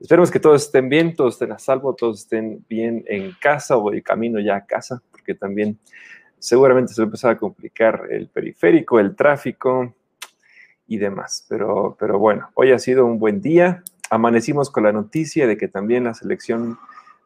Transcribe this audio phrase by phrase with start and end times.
[0.00, 3.90] Esperemos que todos estén bien, todos estén a salvo, todos estén bien en casa o
[3.90, 5.78] de camino ya a casa, porque también
[6.38, 9.94] seguramente se va a empezar a complicar el periférico, el tráfico
[10.86, 11.44] y demás.
[11.48, 13.82] Pero, pero bueno, hoy ha sido un buen día.
[14.10, 16.78] Amanecimos con la noticia de que también la selección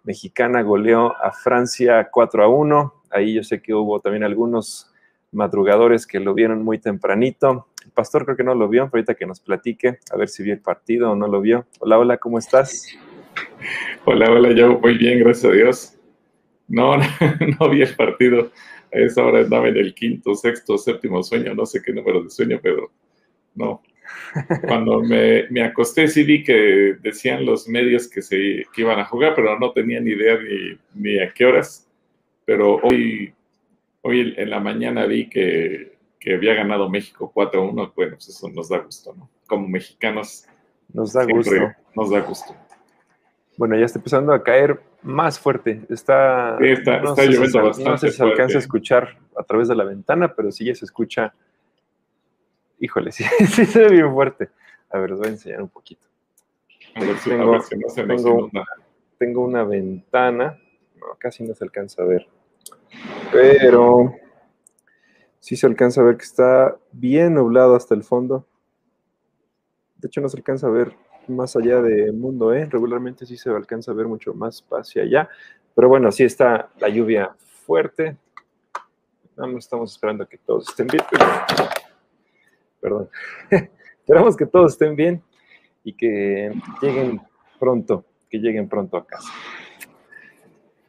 [0.05, 4.91] mexicana goleó a Francia 4 a 1 Ahí yo sé que hubo también algunos
[5.33, 7.69] madrugadores que lo vieron muy tempranito.
[7.95, 10.61] Pastor creo que no lo vio, ahorita que nos platique, a ver si vio el
[10.61, 11.67] partido o no lo vio.
[11.81, 12.87] Hola, hola, ¿cómo estás?
[14.05, 15.99] Hola, hola, yo muy bien, gracias a Dios.
[16.69, 18.51] No, no vi el partido.
[18.95, 22.31] A esa hora andaba en el quinto, sexto, séptimo sueño, no sé qué número de
[22.31, 22.91] sueño, pero
[23.55, 23.83] no.
[24.67, 29.05] Cuando me, me acosté sí vi que decían los medios que, se, que iban a
[29.05, 31.93] jugar, pero no tenía ni idea ni, ni a qué horas
[32.45, 33.33] pero hoy,
[34.03, 35.92] hoy en la mañana vi que,
[36.23, 39.29] que había ganado México 4-1, bueno, pues eso nos da gusto, ¿no?
[39.49, 40.47] Como mexicanos.
[40.93, 41.53] Nos da gusto.
[41.97, 42.55] Nos da gusto.
[43.57, 45.83] Bueno, ya está empezando a caer más fuerte.
[45.91, 47.91] Está, sí, está, no está lloviendo bastante.
[47.91, 50.75] No sé si se alcanza a escuchar a través de la ventana, pero sí ya
[50.75, 51.35] se escucha.
[52.79, 54.51] Híjole, sí, sí se ve bien fuerte.
[54.91, 56.07] A ver, os voy a enseñar un poquito.
[56.95, 58.51] A ver si, tengo, a ver si no se nos tengo,
[59.19, 60.59] tengo una ventana.
[61.01, 62.29] No, casi no se alcanza a ver
[63.31, 64.15] pero
[65.43, 68.47] sí se alcanza a ver que está bien nublado hasta el fondo.
[69.97, 70.95] De hecho, no se alcanza a ver
[71.27, 72.69] más allá del mundo, ¿eh?
[72.71, 75.29] Regularmente sí se alcanza a ver mucho más hacia allá.
[75.75, 77.35] Pero bueno, sí está la lluvia
[77.67, 78.17] fuerte.
[79.37, 81.03] Nada estamos esperando que todos estén bien.
[82.81, 83.11] Perdón.
[83.99, 85.23] Esperamos que todos estén bien
[85.83, 87.21] y que lleguen
[87.59, 89.33] pronto, que lleguen pronto a casa.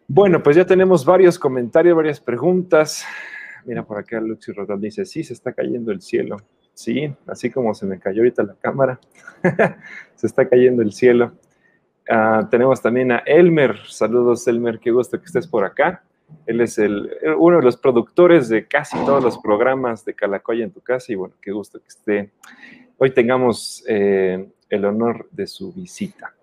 [0.08, 3.04] Bueno, pues ya tenemos varios comentarios, varias preguntas.
[3.66, 6.38] Mira, por acá Luxi Rodal dice, sí, se está cayendo el cielo.
[6.74, 9.00] Sí, así como se me cayó ahorita la cámara,
[10.16, 11.34] se está cayendo el cielo.
[12.10, 13.78] Uh, tenemos también a Elmer.
[13.88, 16.04] Saludos, Elmer, qué gusto que estés por acá.
[16.48, 20.72] Él es el, uno de los productores de casi todos los programas de Calacoya en
[20.72, 22.32] tu casa y bueno, qué gusto que esté.
[22.98, 26.34] Hoy tengamos eh, el honor de su visita.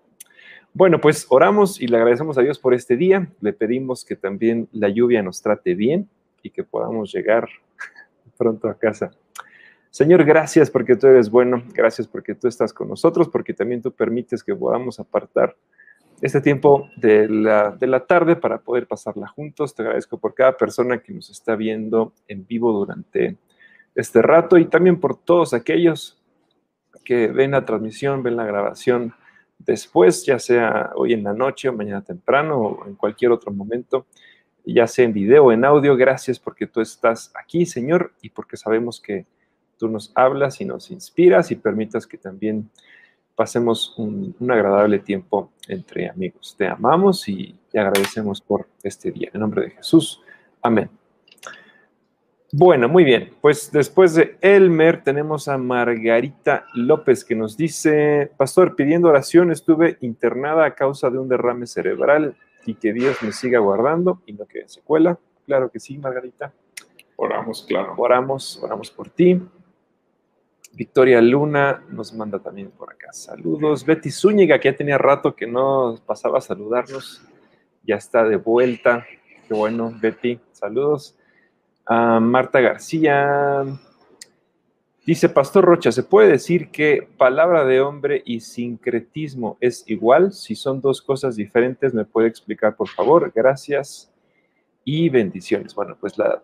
[0.73, 3.27] Bueno, pues oramos y le agradecemos a Dios por este día.
[3.41, 6.07] Le pedimos que también la lluvia nos trate bien
[6.41, 7.47] y que podamos llegar
[8.37, 9.11] pronto a casa.
[9.89, 13.91] Señor, gracias porque tú eres bueno, gracias porque tú estás con nosotros, porque también tú
[13.91, 15.55] permites que podamos apartar
[16.21, 19.75] este tiempo de la, de la tarde para poder pasarla juntos.
[19.75, 23.37] Te agradezco por cada persona que nos está viendo en vivo durante
[23.95, 26.21] este rato y también por todos aquellos
[27.03, 29.13] que ven la transmisión, ven la grabación
[29.57, 34.05] después, ya sea hoy en la noche o mañana temprano o en cualquier otro momento,
[34.65, 35.95] ya sea en video o en audio.
[35.95, 39.25] Gracias porque tú estás aquí, Señor, y porque sabemos que
[39.77, 42.69] tú nos hablas y nos inspiras y permitas que también
[43.35, 46.55] pasemos un, un agradable tiempo entre amigos.
[46.57, 49.29] Te amamos y te agradecemos por este día.
[49.33, 50.21] En nombre de Jesús.
[50.61, 50.89] Amén.
[52.53, 53.31] Bueno, muy bien.
[53.39, 59.97] Pues después de Elmer tenemos a Margarita López que nos dice, Pastor, pidiendo oración, estuve
[60.01, 62.35] internada a causa de un derrame cerebral
[62.65, 65.17] y que Dios me siga guardando y no quede secuela.
[65.45, 66.53] Claro que sí, Margarita.
[67.15, 67.93] Oramos, claro.
[67.97, 69.41] Oramos, oramos por ti.
[70.73, 73.11] Victoria Luna nos manda también por acá.
[73.11, 73.85] Saludos.
[73.85, 77.21] Betty Zúñiga, que ya tenía rato que no pasaba a saludarnos,
[77.83, 79.05] ya está de vuelta.
[79.47, 80.39] Qué bueno, Betty.
[80.51, 81.17] Saludos.
[81.89, 83.65] Uh, Marta García
[85.11, 90.31] dice, Pastor Rocha, ¿se puede decir que palabra de hombre y sincretismo es igual?
[90.31, 93.29] Si son dos cosas diferentes, ¿me puede explicar, por favor?
[93.35, 94.09] Gracias
[94.85, 95.75] y bendiciones.
[95.75, 96.41] Bueno, pues la,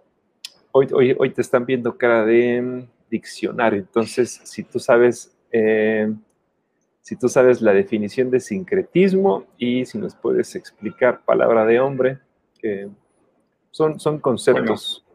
[0.74, 5.34] hoy, te están viendo cara de diccionario, entonces si tú sabes...
[5.52, 6.14] Eh,
[7.00, 12.20] si tú sabes la definición de sincretismo y si nos puedes explicar palabra de hombre,
[13.72, 15.07] son, son conceptos.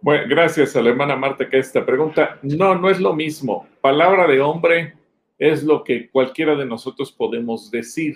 [0.00, 2.38] Bueno, gracias a la hermana Marta que esta pregunta.
[2.42, 3.66] No, no es lo mismo.
[3.80, 4.94] Palabra de hombre
[5.38, 8.14] es lo que cualquiera de nosotros podemos decir.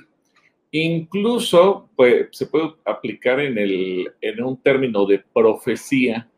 [0.70, 6.28] Incluso pues, se puede aplicar en, el, en un término de profecía,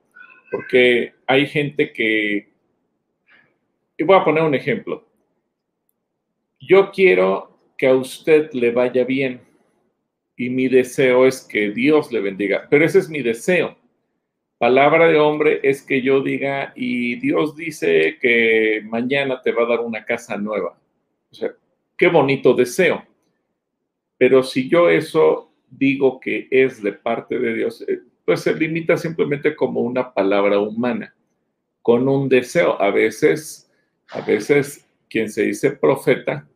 [0.50, 2.48] porque hay gente que...
[3.98, 5.06] Y voy a poner un ejemplo.
[6.58, 9.42] Yo quiero que a usted le vaya bien
[10.36, 13.76] y mi deseo es que Dios le bendiga, pero ese es mi deseo.
[14.58, 19.68] Palabra de hombre es que yo diga, y Dios dice que mañana te va a
[19.68, 20.78] dar una casa nueva.
[21.30, 21.52] O sea,
[21.96, 23.04] qué bonito deseo.
[24.16, 28.96] Pero si yo eso digo que es de parte de Dios, eh, pues se limita
[28.96, 31.14] simplemente como una palabra humana,
[31.82, 32.80] con un deseo.
[32.80, 33.70] A veces,
[34.10, 36.48] a veces quien se dice profeta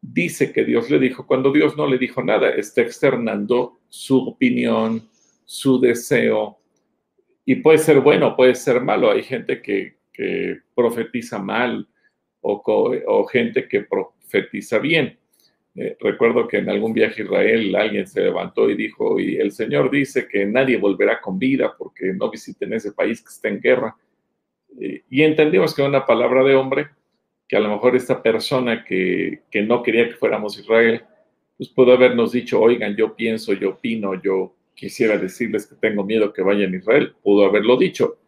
[0.00, 5.08] dice que Dios le dijo cuando Dios no le dijo nada, está externando su opinión,
[5.44, 6.58] su deseo,
[7.48, 9.10] y puede ser bueno, puede ser malo.
[9.10, 9.94] Hay gente que,
[10.74, 11.86] profetiza mal
[12.40, 15.18] o, gente que profetiza bien.
[15.74, 19.52] Eh, recuerdo que en algún viaje a Israel alguien se levantó y dijo, y el
[19.52, 23.60] Señor dice que nadie volverá con vida porque no visiten ese país que está en
[23.60, 23.96] guerra.
[24.78, 26.88] y entendimos que una palabra de hombre,
[27.46, 31.02] que a lo mejor esta persona que, que no quería que fuéramos Israel,
[31.56, 36.32] pues pudo habernos dicho, oigan, yo pienso, yo opino, yo quisiera decirles que tengo miedo
[36.32, 37.16] que vayan a Israel.
[37.22, 38.18] Pudo haberlo dicho.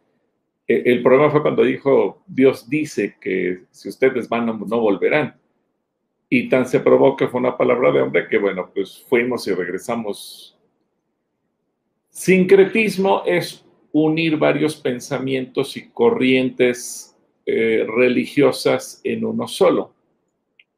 [0.67, 5.39] E, el problema fue cuando dijo, Dios dice que si ustedes van no, volverán.
[6.27, 9.53] Y tan se probó que fue una palabra de hombre que, bueno, pues fuimos y
[9.53, 10.57] regresamos.
[12.09, 19.93] Sincretismo es unir varios pensamientos y corrientes eh, religiosas en uno solo.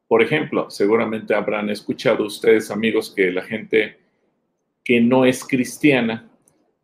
[0.08, 4.01] Por ejemplo, seguramente habrán escuchado ustedes, amigos, que la gente
[4.84, 6.30] que no es cristiana,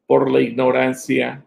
[0.05, 1.43] por la ignorancia,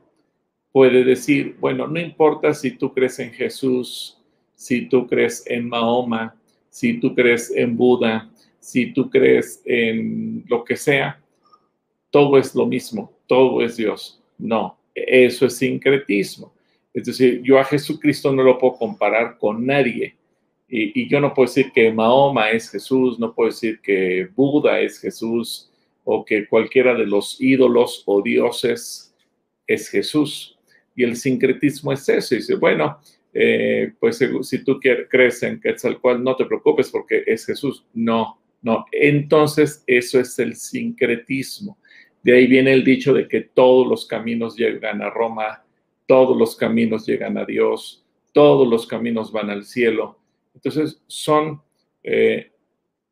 [0.71, 4.19] puede decir, bueno, no importa si tú crees en Jesús,
[4.55, 6.37] si tú crees en Mahoma,
[6.69, 8.31] si tú crees en Buda,
[8.61, 11.21] si tú crees en lo que sea,
[12.11, 14.23] todo es lo mismo, todo es Dios.
[14.39, 16.53] No, eso es sincretismo.
[16.93, 20.17] Es decir, yo a Jesucristo no lo puedo comparar con nadie.
[20.69, 25.01] Y, yo no puedo decir que Mahoma es Jesús, no puedo decir que Buda es
[25.01, 25.70] Jesús
[26.13, 29.15] o que cualquiera de los ídolos o dioses
[29.65, 30.59] es Jesús.
[30.97, 32.35] Y el sincretismo es eso.
[32.35, 32.99] Y dice, bueno,
[33.33, 37.87] eh, pues si tú crees en Quetzalcoatl, no te preocupes porque es Jesús.
[37.95, 38.87] No, no.
[38.91, 41.79] Entonces, eso es el sincretismo.
[42.25, 45.65] De ahí viene el dicho de que todos los caminos llegan a Roma,
[46.07, 50.19] todos los caminos llegan a Dios, todos los caminos van al cielo.
[50.57, 51.63] Entonces, son
[52.03, 52.50] eh,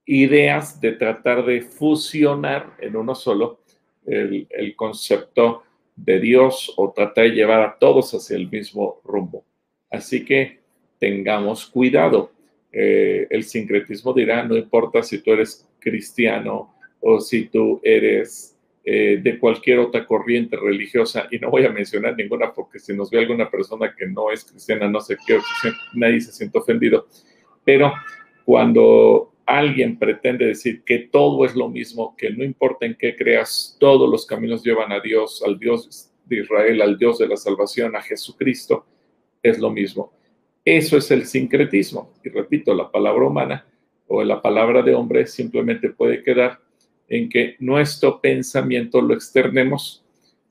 [0.08, 3.60] ideas de tratar de fusionar en uno solo
[4.06, 5.64] el, concepto
[5.94, 9.44] de Dios o tratar de llevar a todos hacia el mismo rumbo.
[9.90, 10.60] Así que
[10.98, 12.32] tengamos cuidado.
[12.72, 19.20] Eh, el sincretismo dirá, no importa si tú eres cristiano o si tú eres eh,
[19.22, 23.18] de cualquier otra corriente religiosa, y no voy a mencionar ninguna porque si nos ve
[23.18, 25.38] alguna persona que no es cristiana, no sé qué,
[25.92, 27.06] nadie se siente ofendido,
[27.62, 27.92] pero
[28.46, 33.78] cuando alguien pretende decir que todo es lo mismo, que no importa en qué creas,
[33.80, 37.96] todos los caminos llevan a Dios, al Dios de Israel, al Dios de la salvación,
[37.96, 38.84] a Jesucristo,
[39.42, 40.12] es lo mismo.
[40.66, 42.12] Eso es el sincretismo.
[42.22, 43.66] Y repito, la palabra humana
[44.06, 46.60] o la palabra de hombre simplemente puede quedar
[47.08, 50.04] en que nuestro pensamiento lo externemos.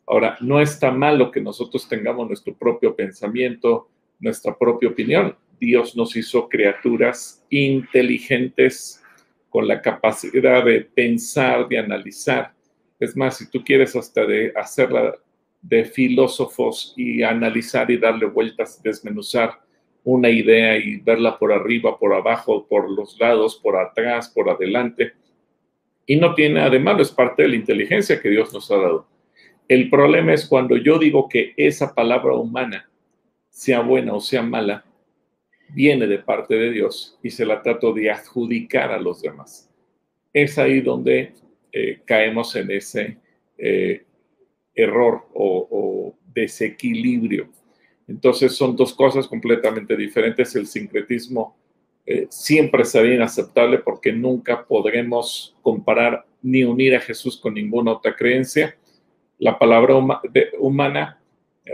[0.08, 3.90] Ahora, no está malo que nosotros tengamos nuestro propio pensamiento,
[4.20, 5.36] nuestra propia opinión.
[5.60, 9.04] Dios nos hizo criaturas inteligentes
[9.50, 12.54] con la capacidad de pensar, de analizar.
[13.00, 15.16] Es más, si tú quieres hasta de hacerla
[15.62, 19.60] de filósofos y analizar y darle vueltas, desmenuzar
[20.04, 25.14] una idea y verla por arriba, por abajo, por los lados, por atrás, por adelante.
[26.06, 29.08] Y no tiene malo, es parte de la inteligencia que Dios nos ha dado.
[29.68, 32.90] El problema es cuando yo digo que esa palabra humana,
[33.50, 34.86] sea buena o sea mala,
[35.70, 39.70] viene de parte de Dios y se la trato de adjudicar a los demás.
[40.34, 41.34] Es ahí donde
[41.72, 43.18] eh, caemos en ese
[43.58, 44.04] eh,
[44.74, 47.50] error o, desequilibrio.
[48.08, 50.56] Entonces son dos cosas completamente diferentes.
[50.56, 51.58] El sincretismo
[52.06, 58.16] eh, siempre sería inaceptable porque nunca podremos comparar ni unir a Jesús con ninguna otra
[58.16, 58.78] creencia.
[59.40, 59.96] La palabra
[60.60, 61.20] humana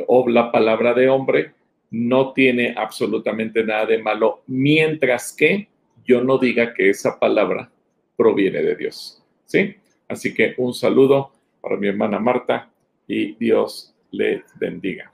[0.07, 1.53] o la palabra de hombre
[1.93, 5.69] no tiene absolutamente nada de malo, mientras que
[6.03, 7.69] yo no diga que esa palabra
[8.17, 9.23] proviene de Dios.
[9.45, 9.75] ¿Sí?
[10.07, 11.31] Así que un saludo
[11.61, 12.71] para mi hermana Marta
[13.07, 15.13] y Dios le bendiga.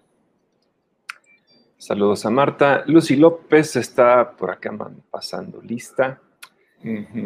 [1.78, 2.86] Saludos a Marta.
[2.88, 4.72] Lucy López está por acá
[5.12, 6.22] pasando lista.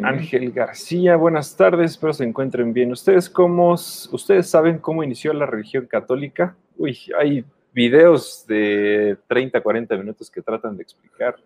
[0.02, 2.90] Ángel García, buenas tardes, espero se encuentren bien.
[2.90, 6.56] ¿Ustedes cómo, ustedes saben cómo inició la religión católica?
[6.76, 7.44] Uy, hay
[7.74, 11.36] videos de 30, 40 minutos que tratan de explicar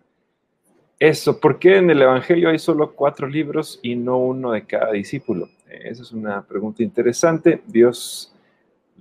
[0.99, 1.39] eso.
[1.39, 5.49] ¿Por qué en el Evangelio hay solo cuatro libros y no uno de cada discípulo?
[5.67, 7.61] Esa es una pregunta interesante.
[7.65, 8.33] Dios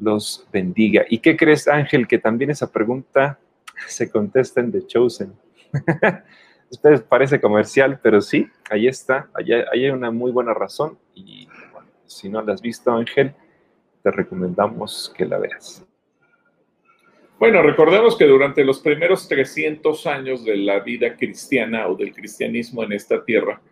[0.01, 1.05] los bendiga.
[1.09, 3.39] ¿Y qué crees, Ángel, que también esa pregunta
[3.87, 5.33] se contesta en The Chosen?
[6.71, 11.49] Ustedes parece comercial, pero sí, ahí está, ahí, hay una muy buena razón y
[12.05, 13.35] si no la has visto, Ángel,
[14.03, 15.88] te recomendamos que la veas.
[17.39, 22.83] Bueno, recordemos que durante los primeros 300 años de la vida cristiana o del cristianismo
[22.83, 23.63] en esta tierra,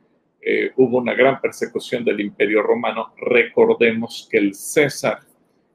[0.40, 3.12] eh, hubo una gran persecución del imperio romano.
[3.16, 5.18] Recordemos que el César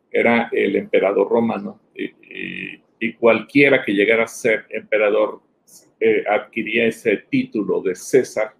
[0.09, 2.79] era el emperador romano y,
[3.19, 5.41] cualquiera que llegara a ser emperador
[5.99, 8.53] eh, adquiría ese título de César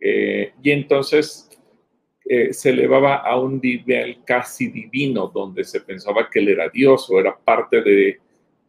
[0.00, 1.46] eh, y entonces
[2.52, 7.18] se elevaba a un nivel casi divino donde se pensaba que él era Dios o
[7.18, 8.20] era parte de,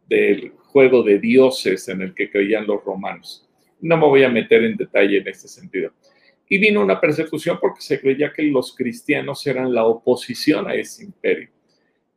[0.08, 3.48] del juego de dioses en el que creían los romanos.
[3.80, 5.92] No me voy a meter en detalle en este sentido.
[6.48, 11.04] Y vino una persecución porque se creía que los cristianos eran la oposición a ese
[11.04, 11.48] imperio.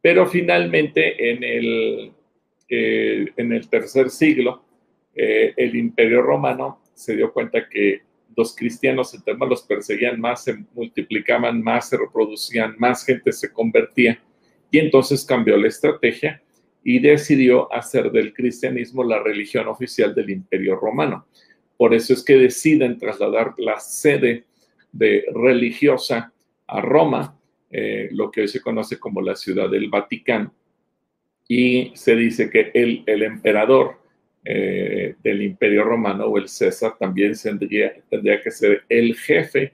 [0.01, 2.11] Pero finalmente en el,
[2.69, 4.63] en el tercer siglo,
[5.15, 8.01] eh, el imperio romano se dio cuenta que
[8.35, 13.51] los cristianos, entre más los perseguían, más se multiplicaban, más se reproducían, más gente se
[13.51, 14.21] convertía.
[14.69, 16.41] Y entonces cambió la estrategia
[16.87, 21.25] y decidió hacer del cristianismo la religión oficial del imperio romano.
[21.77, 24.45] Por eso es que deciden trasladar la sede
[24.91, 26.31] de religiosa
[26.67, 27.39] a Roma,
[27.71, 30.53] eh, lo que hoy se conoce como la ciudad del Vaticano.
[31.47, 33.99] Y se dice que el, emperador
[34.43, 39.73] eh, del Imperio Romano o el César también tendría, tendría que ser el jefe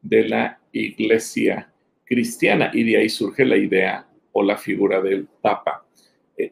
[0.00, 1.70] de la iglesia
[2.06, 5.85] cristiana y de ahí surge la idea o la figura del Papa.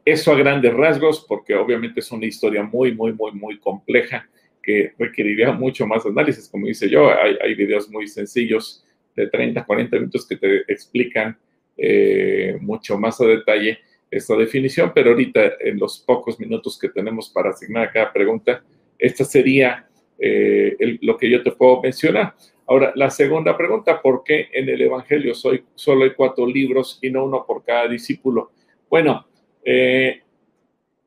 [0.04, 4.28] Eso a grandes rasgos, porque obviamente es una historia muy, muy, muy, muy compleja
[4.62, 6.48] que requeriría mucho más análisis.
[6.48, 11.36] Como dice yo, hay, hay videos muy sencillos de 30, 40 minutos que te explican
[11.76, 13.78] eh, mucho más a detalle
[14.10, 18.62] esta definición, pero ahorita en los pocos minutos que tenemos para asignar a cada pregunta,
[18.98, 19.88] esta sería
[20.18, 22.34] eh, lo que yo te puedo mencionar.
[22.66, 27.10] Ahora, la segunda pregunta, ¿por qué en el Evangelio soy, solo hay cuatro libros y
[27.10, 28.52] no uno por cada discípulo?
[28.88, 29.26] Bueno,
[29.64, 30.22] eh,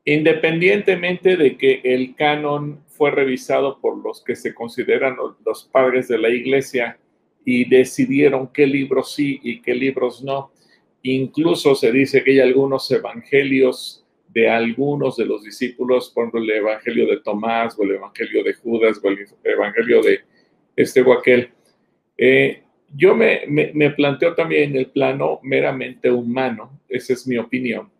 [0.04, 6.18] independientemente de que el canon fue revisado por los que se consideran los padres de
[6.18, 6.98] la iglesia
[7.44, 10.52] y decidieron qué libros sí y qué libros no,
[11.02, 16.50] Incluso se dice que hay algunos evangelios de algunos de los discípulos, por ejemplo, el
[16.50, 20.20] evangelio de Tomás o el evangelio de Judas o el evangelio de
[20.76, 21.50] este o aquel.
[22.16, 22.62] Eh,
[22.94, 27.90] yo me, me, planteo también el plano meramente humano, esa es mi opinión,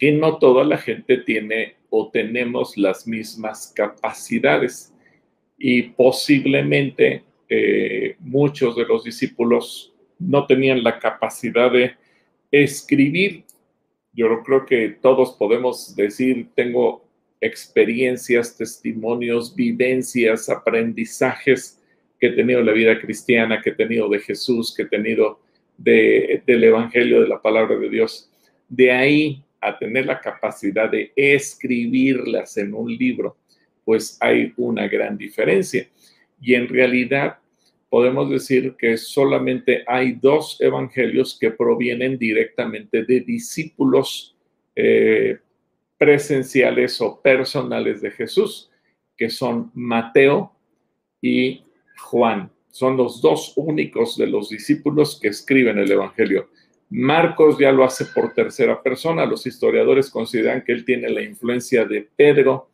[0.00, 4.94] que no toda la gente tiene o tenemos las mismas capacidades
[5.58, 11.96] y posiblemente eh, muchos de los discípulos no tenían la capacidad de
[12.50, 13.44] escribir.
[14.14, 17.04] Yo creo que todos podemos decir, tengo
[17.40, 21.78] experiencias, testimonios, vivencias, aprendizajes
[22.18, 25.40] que he tenido en la vida cristiana, que he tenido de Jesús, que he tenido
[25.76, 28.30] de, del Evangelio, de la palabra de Dios.
[28.68, 33.36] De ahí a tener la capacidad de escribirlas en un libro,
[33.84, 35.88] pues hay una gran diferencia.
[36.40, 37.38] Y en realidad
[37.88, 44.36] podemos decir que solamente hay dos evangelios que provienen directamente de discípulos
[44.76, 45.38] eh,
[45.98, 48.70] presenciales o personales de Jesús,
[49.16, 50.52] que son Mateo
[51.20, 51.62] y
[51.98, 52.50] Juan.
[52.70, 56.48] Son los dos únicos de los discípulos que escriben el Evangelio.
[56.90, 59.24] Marcos ya lo hace por tercera persona.
[59.24, 62.70] Los historiadores consideran que él tiene la influencia de Pedro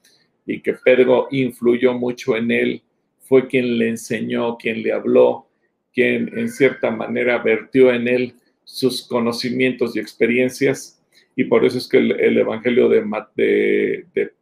[0.46, 2.82] y que Pedro influyó mucho en él
[3.26, 5.48] fue quien le enseñó, quien le habló,
[5.92, 11.02] quien en cierta manera vertió en él sus conocimientos y experiencias.
[11.34, 13.02] Y por eso es que el, Evangelio de,
[13.34, 14.32] de,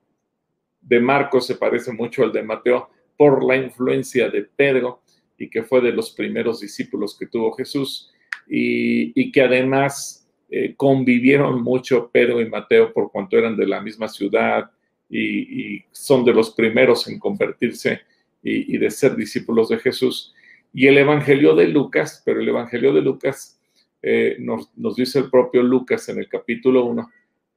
[0.80, 5.02] de, Marcos se parece mucho al de Mateo por la influencia de Pedro
[5.38, 8.12] y que fue de los primeros discípulos que tuvo Jesús
[8.48, 14.08] y, que además eh, convivieron mucho Pedro y Mateo por cuanto eran de la misma
[14.08, 14.70] ciudad
[15.08, 18.00] y, son de los primeros en convertirse
[18.42, 20.34] y, de ser discípulos de Jesús.
[20.72, 23.60] Y el Evangelio de Lucas, pero el Evangelio de Lucas
[24.02, 27.10] eh, nos, nos, dice el propio Lucas en el capítulo 1,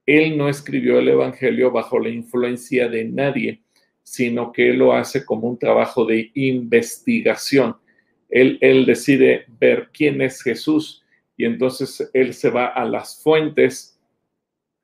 [0.06, 3.60] él no escribió el Evangelio bajo la influencia de nadie,
[4.02, 7.76] sino que él lo hace como un trabajo de investigación.
[8.28, 11.04] Él, decide ver quién es Jesús
[11.36, 13.98] y entonces él se va a las fuentes.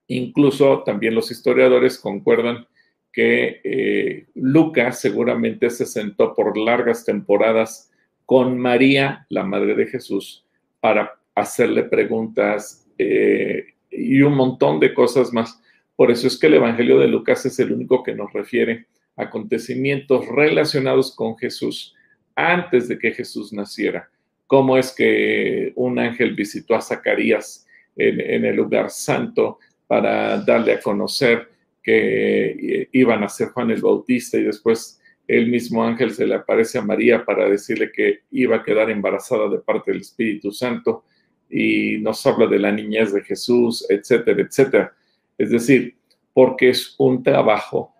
[0.06, 2.66] Incluso también los historiadores concuerdan
[3.12, 7.90] que eh, Lucas seguramente se sentó por largas temporadas
[8.26, 10.46] con María, la madre de Jesús,
[10.80, 15.60] para hacerle preguntas eh, y un montón de cosas más.
[15.96, 18.86] Por eso es que el Evangelio de Lucas es el único que nos refiere
[19.16, 21.93] a acontecimientos relacionados con Jesús
[22.34, 24.10] antes de que Jesús naciera.
[24.46, 30.80] Cómo es que un ángel visitó a Zacarías en, el lugar santo para darle a
[30.80, 31.48] conocer
[31.82, 36.34] que eh, iban a ser Juan el Bautista y después el mismo ángel se le
[36.34, 41.04] aparece a María para decirle que iba a quedar embarazada de parte del Espíritu Santo
[41.48, 44.92] y nos habla de la niñez de Jesús, etcétera, etcétera.
[45.38, 45.96] Es decir,
[46.32, 47.94] porque es un trabajo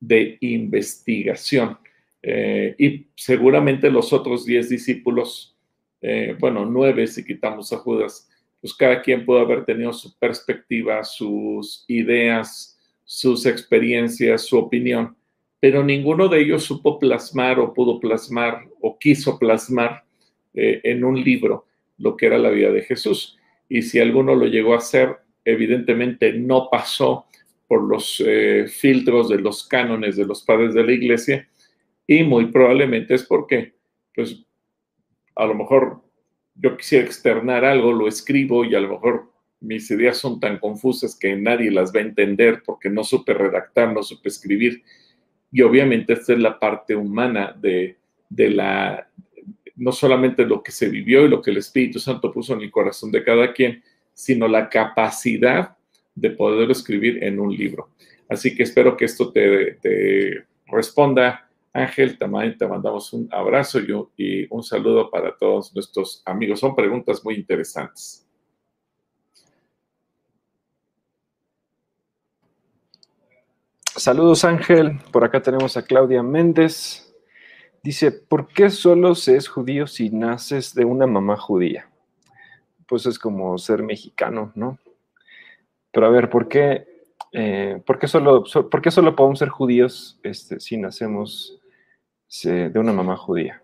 [0.00, 1.78] de investigación.
[2.22, 5.56] Eh, y seguramente los otros diez discípulos,
[6.00, 8.28] eh, bueno, nueve si quitamos a Judas,
[8.60, 15.16] pues cada quien puede haber tenido su perspectiva, sus ideas, sus experiencias, su opinión,
[15.58, 20.04] pero ninguno de ellos supo plasmar o pudo plasmar o quiso plasmar
[20.54, 21.66] eh, en un libro
[21.98, 23.38] lo que era la vida de Jesús.
[23.68, 27.26] Y si alguno lo llegó a hacer, evidentemente no pasó
[27.68, 31.48] por los eh, filtros de los cánones de los padres de la iglesia
[32.06, 33.74] y muy probablemente es porque,
[34.14, 34.44] pues,
[35.34, 36.02] a lo mejor
[36.54, 41.16] yo quisiera externar algo, lo escribo y a lo mejor mis ideas son tan confusas
[41.16, 44.82] que nadie las va a entender porque no supe redactar, no supe escribir.
[45.50, 47.96] Y obviamente esta es la parte humana de,
[48.30, 49.08] la,
[49.76, 52.70] no solamente lo que se vivió y lo que el Espíritu Santo puso en el
[52.70, 55.76] corazón de cada quien, sino la capacidad
[56.14, 57.90] de poder escribir en un libro.
[58.28, 61.48] Así que espero que esto te, te responda.
[61.72, 63.80] Ángel, también te mandamos un abrazo
[64.16, 66.60] y un saludo para todos nuestros amigos.
[66.60, 68.26] Son preguntas muy interesantes.
[73.96, 77.14] Saludos Ángel, por acá tenemos a Claudia Méndez.
[77.82, 81.88] Dice, ¿por qué solo se es judío si naces de una mamá judía?
[82.86, 84.78] Pues es como ser mexicano, ¿no?
[85.90, 86.86] Pero a ver, ¿por qué,
[87.32, 91.61] eh, ¿por qué, solo, ¿por qué solo podemos ser judíos este, si nacemos
[92.40, 93.62] de una mamá judía?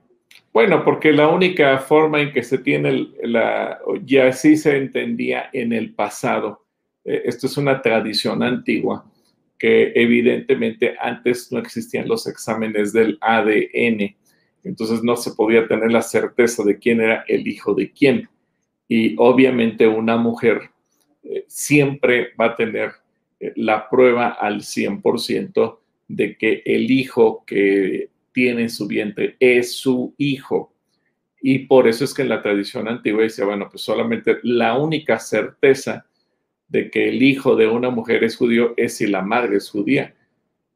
[0.52, 5.72] Bueno, porque la única forma en que se tiene, la, ya así se entendía en
[5.72, 6.66] el pasado,
[7.04, 9.10] eh, esto es una tradición antigua,
[9.58, 14.16] que evidentemente antes no existían los exámenes del ADN,
[14.64, 18.28] entonces no se podía tener la certeza de quién era el hijo de quién.
[18.86, 20.70] Y obviamente una mujer
[21.22, 22.92] eh, siempre va a tener
[23.40, 25.78] eh, la prueba al 100%
[26.08, 30.72] de que el hijo que tiene en su vientre es su hijo.
[31.42, 35.18] Y por eso es que en la tradición antigua decía, bueno, pues solamente la única
[35.18, 36.06] certeza
[36.68, 40.14] de que el hijo de una mujer es judío es si la madre es judía.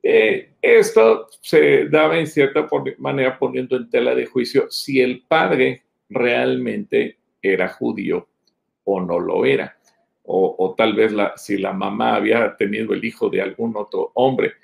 [0.03, 5.85] Eh, esto se daba en cierta manera poniendo en tela de juicio si el padre
[6.09, 8.27] realmente era judío
[8.83, 9.77] o no lo era,
[10.25, 14.55] o, tal vez si la mamá había tenido el hijo de algún otro hombre.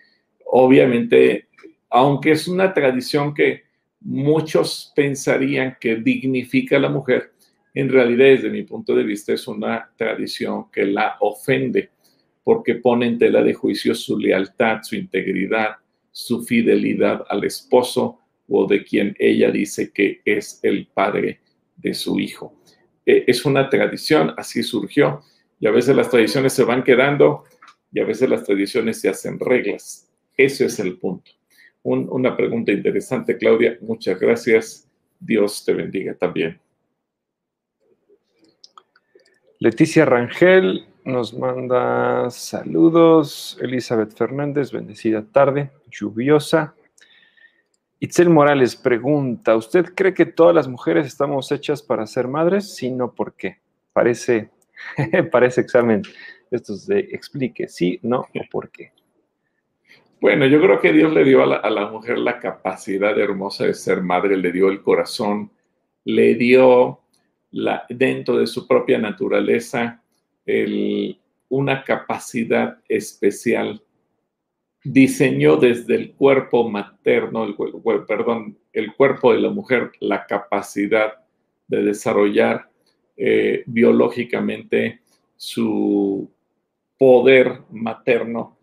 [0.47, 1.48] Obviamente,
[1.91, 3.63] aunque es una tradición que
[4.01, 7.33] muchos pensarían que dignifica a la mujer,
[7.75, 11.91] en realidad desde mi punto de vista es una tradición que la ofende
[12.43, 15.77] porque pone en tela de juicio su lealtad, su integridad,
[16.11, 21.41] su fidelidad al esposo o de quien ella dice que es el padre
[21.77, 22.55] de su hijo.
[23.05, 25.23] E, es una tradición, así surgió,
[25.61, 27.45] y a veces las tradiciones se van quedando
[27.93, 30.11] y a veces las tradiciones se hacen reglas.
[30.37, 31.38] Ese es el punto.
[31.83, 33.79] Una pregunta interesante, Claudia.
[33.81, 34.89] Muchas gracias.
[35.21, 36.61] Dios te bendiga también.
[39.61, 43.59] Leticia Rangel nos manda saludos.
[43.61, 46.75] Elizabeth Fernández, bendecida tarde, lluviosa.
[48.01, 52.77] Itzel Morales pregunta, ¿usted cree que todas las mujeres estamos hechas para ser madres?
[52.77, 53.59] Sí, no, ¿por qué?
[53.93, 54.51] Parece,
[55.33, 56.03] parece examen.
[56.51, 58.93] Esto es de explique, sí, no o por qué.
[60.21, 64.03] Bueno, yo creo que Dios le dio a la, mujer la capacidad hermosa de ser
[64.03, 65.53] madre, le dio el corazón,
[66.05, 67.01] le dio
[67.89, 70.03] dentro de su propia naturaleza
[71.49, 73.83] una capacidad especial.
[74.83, 77.55] Diseñó desde el cuerpo materno, el,
[78.07, 81.13] perdón, el cuerpo de la mujer, la capacidad
[81.69, 82.71] de desarrollar
[83.17, 85.01] eh, biológicamente
[85.37, 86.29] su
[86.99, 88.58] poder materno,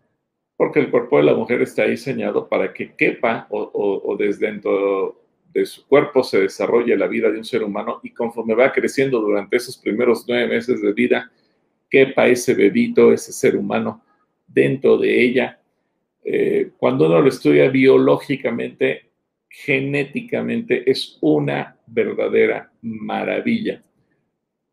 [0.56, 5.66] porque el cuerpo de la mujer está diseñado para que quepa o, desde dentro de
[5.66, 9.56] su cuerpo se desarrolle la vida de un ser humano y conforme va creciendo durante
[9.56, 11.30] esos primeros nueve meses de vida,
[11.90, 14.02] quepa ese bebito, ese ser humano
[14.46, 15.60] dentro de ella.
[16.24, 19.10] Eh, cuando uno lo estudia biológicamente,
[19.48, 23.82] genéticamente, es una verdadera maravilla.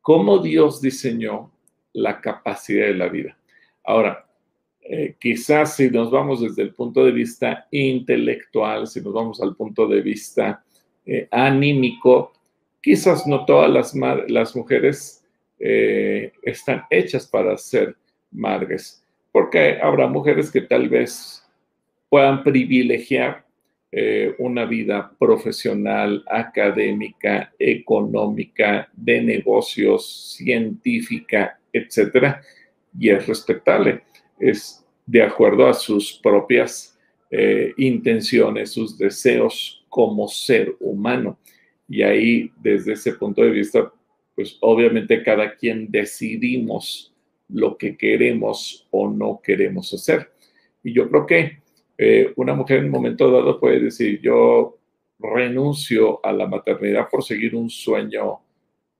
[0.02, 1.52] Cómo Dios diseñó
[1.93, 3.38] la capacidad de la vida.
[3.86, 4.26] Ahora,
[4.86, 9.56] eh, quizás si nos vamos desde el punto de vista intelectual, si nos vamos al
[9.56, 10.62] punto de vista
[11.06, 12.34] eh, anímico,
[12.82, 13.96] quizás no todas
[14.28, 15.24] las, mujeres
[15.58, 17.96] eh, están hechas para ser
[18.32, 21.48] madres, porque habrá mujeres que tal vez
[22.10, 23.43] puedan privilegiar
[24.39, 32.41] una vida profesional, académica, económica, de negocios, científica, etcétera,
[32.98, 34.02] y es respetable.
[34.39, 36.98] Es de acuerdo a sus propias
[37.32, 41.39] eh, intenciones, sus deseos como ser humano.
[41.88, 43.91] Y ahí, desde ese punto de vista,
[44.36, 47.13] pues obviamente cada quien decidimos
[47.50, 50.32] lo que queremos o no queremos hacer.
[50.84, 51.63] Y yo creo que
[51.98, 54.80] eh, una mujer en un momento dado puede decir, yo
[55.19, 58.39] renuncio a la maternidad por seguir un sueño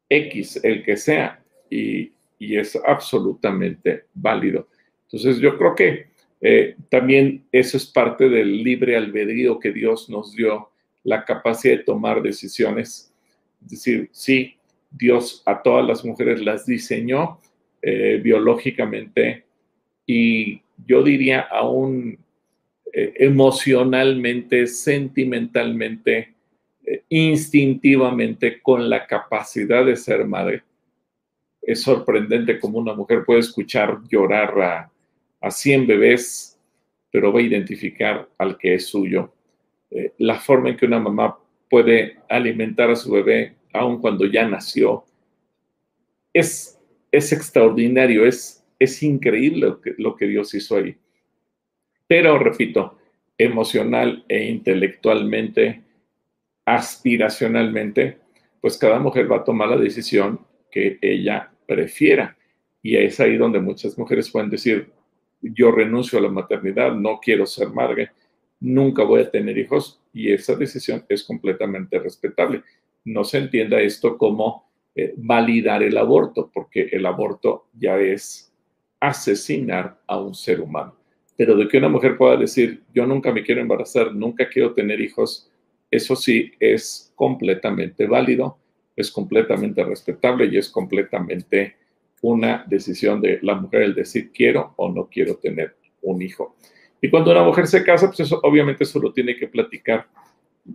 [0.08, 4.68] X, el que sea, y, y es absolutamente válido.
[5.14, 6.08] Entonces yo creo que
[6.42, 10.72] eh, también eso es parte del libre albedrío que Dios nos dio,
[11.04, 13.14] la capacidad de tomar decisiones.
[13.62, 14.56] Es decir, sí,
[14.90, 17.40] Dios a todas las mujeres las diseñó
[17.82, 19.44] eh, biológicamente
[20.08, 22.18] y yo diría aún
[22.92, 26.34] eh, emocionalmente, sentimentalmente,
[27.10, 30.64] instintivamente, con la capacidad de ser madre
[31.66, 34.93] es sorprendente cómo una mujer puede escuchar llorar a,
[35.44, 36.58] a 100 bebés,
[37.12, 39.34] pero va a identificar al que es suyo.
[39.92, 41.38] Eh, la forma en que una mamá
[41.70, 45.04] puede alimentar a su bebé aun cuando ya nació
[46.32, 46.80] es,
[47.12, 50.96] es extraordinario, es, es increíble lo que, lo que Dios hizo ahí.
[52.08, 52.98] Pero, repito,
[53.38, 55.82] emocional e intelectualmente,
[56.66, 58.18] aspiracionalmente,
[58.62, 60.40] pues cada mujer va a tomar la decisión
[60.72, 62.38] que ella prefiera.
[62.82, 64.92] Y es ahí donde muchas mujeres pueden decir,
[65.44, 68.12] yo renuncio a la maternidad, no quiero ser madre,
[68.60, 72.64] nunca voy a tener hijos y esa decisión es completamente respetable.
[73.06, 78.54] No se entienda esto como eh, validar el aborto, porque el aborto ya es
[79.00, 80.96] asesinar a un ser humano.
[81.36, 85.02] Pero de que una mujer pueda decir, yo nunca me quiero embarazar, nunca quiero tener
[85.02, 85.52] hijos,
[85.92, 88.58] eso sí es completamente válido
[88.96, 91.78] es completamente respetable y es completamente
[92.24, 96.56] una decisión de la mujer el decir quiero o no quiero tener un hijo.
[97.00, 100.08] Y cuando una mujer se casa, pues eso, obviamente eso lo tiene que platicar,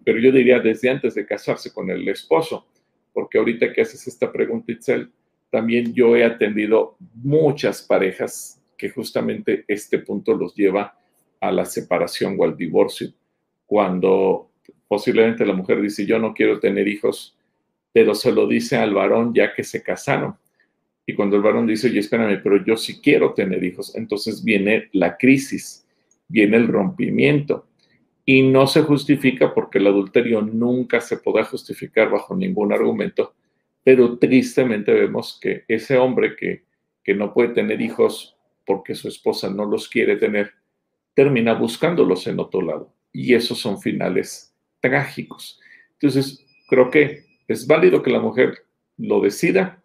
[0.05, 2.67] pero yo diría desde antes de casarse con el esposo,
[3.13, 5.11] porque ahorita que haces esta pregunta, Itzel,
[5.51, 10.97] también yo he atendido muchas parejas que justamente este punto los lleva
[11.41, 13.11] a la separación o al divorcio,
[13.67, 14.51] cuando
[14.87, 17.39] posiblemente la mujer dice yo no quiero tener hijos
[17.93, 20.37] pero se lo dice al varón ya que se casaron.
[21.09, 24.91] Y cuando el varón dice, oye, espérame, pero yo sí quiero tener hijos, entonces viene
[24.93, 25.89] la crisis,
[26.29, 27.67] viene el rompimiento.
[28.27, 33.35] Y no se justifica porque el adulterio nunca se podrá justificar bajo ningún argumento,
[33.83, 36.65] pero tristemente vemos que ese hombre que,
[37.03, 40.53] que no puede tener hijos porque su esposa no los quiere tener,
[41.15, 42.93] termina buscándolos en otro lado.
[43.15, 45.59] Y esos son finales trágicos.
[45.93, 48.67] Entonces, creo que es válido que la mujer
[48.99, 49.78] lo decida,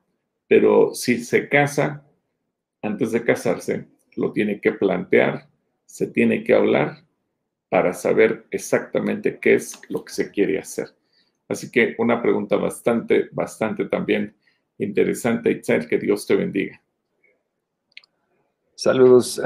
[0.54, 2.06] pero si se casa,
[2.84, 5.48] antes de casarse, lo tiene que plantear,
[5.84, 7.04] se tiene que hablar
[7.70, 10.90] para saber exactamente qué es lo que se quiere hacer.
[11.50, 14.36] Así que una pregunta bastante, bastante también
[14.78, 16.80] interesante, Itzel, que Dios te bendiga.
[18.76, 19.42] Saludos,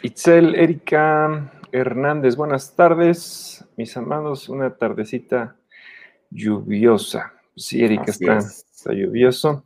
[0.00, 5.56] Itzel, Erika Hernández, buenas tardes, mis amados, una tardecita
[6.30, 7.34] lluviosa.
[7.54, 9.64] Sí, Erika, está, está, lluvioso.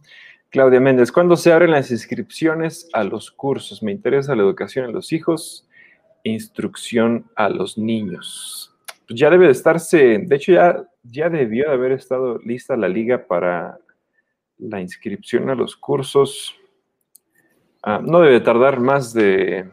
[0.53, 3.83] Claudia Méndez, ¿cuándo se abren las inscripciones a los cursos?
[3.83, 5.67] Me interesa la educación a los hijos,
[6.25, 8.71] instrucción a los niños.
[9.09, 12.89] Pues ya debe de estarse, de hecho ya, ya debió de haber estado lista la
[12.89, 13.79] liga para
[14.59, 16.55] la inscripción a los cursos.
[17.83, 19.71] Ah, no debe tardar más de,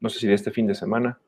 [0.00, 1.18] no sé si de este fin de semana.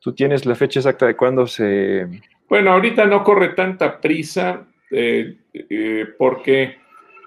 [0.00, 2.08] ¿Tú tienes la fecha exacta de cuándo se...
[2.48, 5.36] Bueno, ahorita no corre tanta prisa eh,
[5.68, 6.76] eh, porque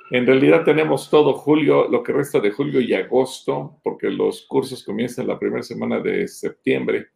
[0.10, 4.84] en realidad tenemos todo julio, lo que resta de julio y agosto, porque los cursos
[4.84, 7.08] comienzan la primera semana de septiembre.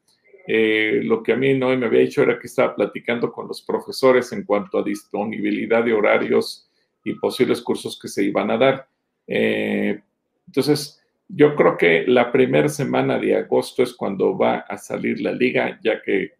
[0.47, 3.61] Eh, lo que a mí no me había dicho era que estaba platicando con los
[3.63, 6.69] profesores en cuanto a disponibilidad de horarios
[7.03, 8.87] y posibles cursos que se iban a dar.
[9.27, 15.31] entonces, yo creo que la primera semana de agosto es cuando va a salir la
[15.31, 16.33] liga, ya que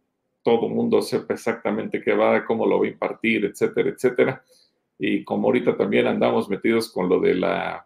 [0.44, 4.44] todo mundo sepa exactamente qué va, cómo lo va a impartir, etcétera, etcétera.
[4.98, 7.86] Y como ahorita también andamos metidos con lo de la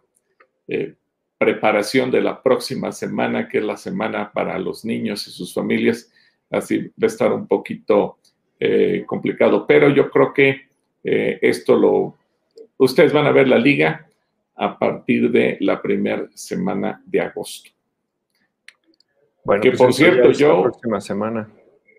[0.68, 0.96] eh,
[1.38, 6.12] preparación de la próxima semana, que es la semana para los niños y sus familias,
[6.50, 8.20] así va a estar un poquito
[8.60, 9.66] eh, complicado.
[9.66, 10.68] Pero yo creo que
[11.04, 12.16] eh, esto lo...
[12.78, 14.10] Ustedes van a ver la liga,
[14.60, 17.72] a partir de la primera semana de agosto.
[19.46, 20.64] Bueno, que pues por cierto, yo...
[20.64, 21.50] Próxima semana.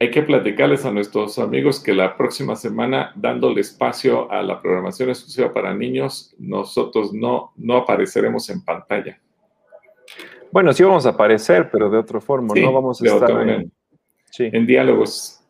[0.02, 5.10] Hay que platicarles a nuestros amigos que la próxima semana, dándole espacio a la programación
[5.10, 9.20] exclusiva para niños, nosotros no, no apareceremos en pantalla.
[10.50, 13.70] Bueno, sí vamos a aparecer, pero de otra forma, no vamos a estar en,
[14.38, 15.44] en diálogos.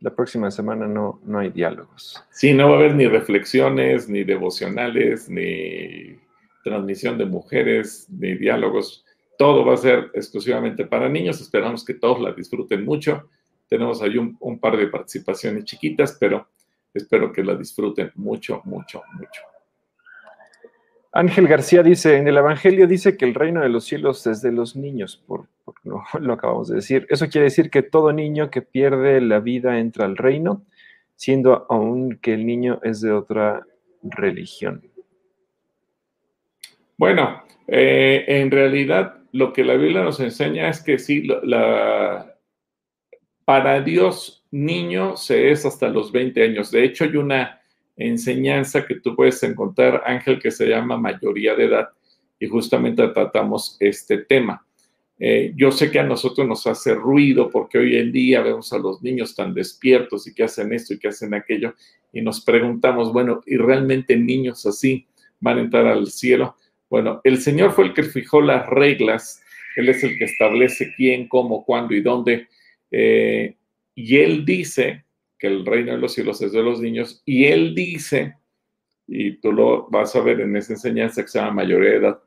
[0.00, 2.22] La próxima semana no, no hay diálogos.
[2.30, 6.18] Sí, no va a haber ni reflexiones, ni devocionales, ni
[6.62, 9.06] transmisión de mujeres, ni diálogos.
[9.38, 11.40] Todo va a ser exclusivamente para niños.
[11.40, 13.30] Esperamos que todos la disfruten mucho.
[13.68, 16.48] Tenemos ahí un, par de participaciones chiquitas, pero
[16.94, 19.42] espero que la disfruten mucho, mucho, mucho.
[21.12, 24.52] Ángel García dice, en el Evangelio dice que el reino de los cielos es de
[24.52, 25.48] los niños, por,
[25.82, 27.06] no, lo acabamos de decir.
[27.08, 30.64] Eso quiere decir que todo niño que pierde la vida entra al reino,
[31.16, 33.66] siendo aún que el niño es de otra
[34.02, 34.82] religión.
[36.98, 42.35] Bueno, eh, en realidad lo que la Biblia nos enseña es que sí, la,
[43.46, 46.70] para Dios niño se es hasta los 20 años.
[46.72, 47.60] De hecho, hay una
[47.96, 51.88] enseñanza que tú puedes encontrar, Ángel, que se llama mayoría de edad
[52.40, 54.66] y justamente tratamos este tema.
[55.18, 58.78] Eh, yo sé que a nosotros nos hace ruido porque hoy en día vemos a
[58.78, 61.74] los niños tan despiertos y que hacen esto y que hacen aquello
[62.12, 65.06] y nos preguntamos, bueno, ¿y realmente niños así
[65.38, 66.56] van a entrar al cielo?
[66.90, 69.40] Bueno, el Señor fue el que fijó las reglas,
[69.76, 72.48] Él es el que establece quién, cómo, cuándo y dónde.
[72.98, 73.54] Eh,
[73.94, 75.04] y Él dice
[75.38, 78.36] que el reino de los cielos es de los niños, y Él dice,
[79.06, 82.18] y tú lo vas a ver en esa enseñanza que se llama mayoría de edad,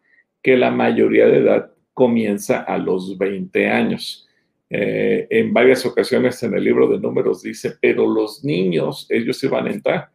[0.43, 4.27] que la mayoría de edad comienza a los 20 años.
[4.69, 9.47] Eh, en varias ocasiones en el libro de números dice, pero los niños, ellos se
[9.47, 10.11] van a entrar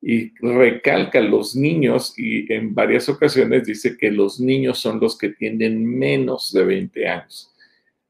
[0.00, 5.30] y recalca los niños y en varias ocasiones dice que los niños son los que
[5.30, 7.52] tienen menos de 20 años.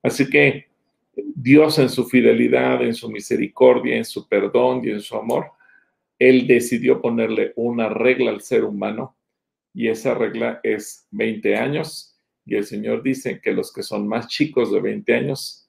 [0.02, 0.65] Así que
[1.16, 5.46] Dios en su fidelidad, en su misericordia, en su perdón y en su amor,
[6.18, 9.16] Él decidió ponerle una regla al ser humano
[9.74, 14.28] y esa regla es 20 años y el Señor dice que los que son más
[14.28, 15.68] chicos de 20 años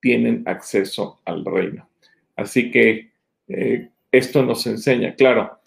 [0.00, 1.88] tienen acceso al reino.
[2.36, 3.10] Así que
[3.48, 5.58] eh, esto nos enseña, claro,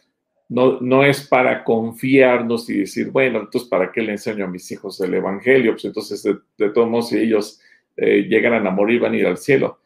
[0.51, 4.69] no, no es para confiarnos y decir, bueno, entonces, ¿para qué le enseño a mis
[4.69, 5.71] hijos el Evangelio?
[5.71, 7.60] Pues entonces, de, todos modos, si ellos
[7.97, 9.79] eh, llegan a morir, van a ir al cielo.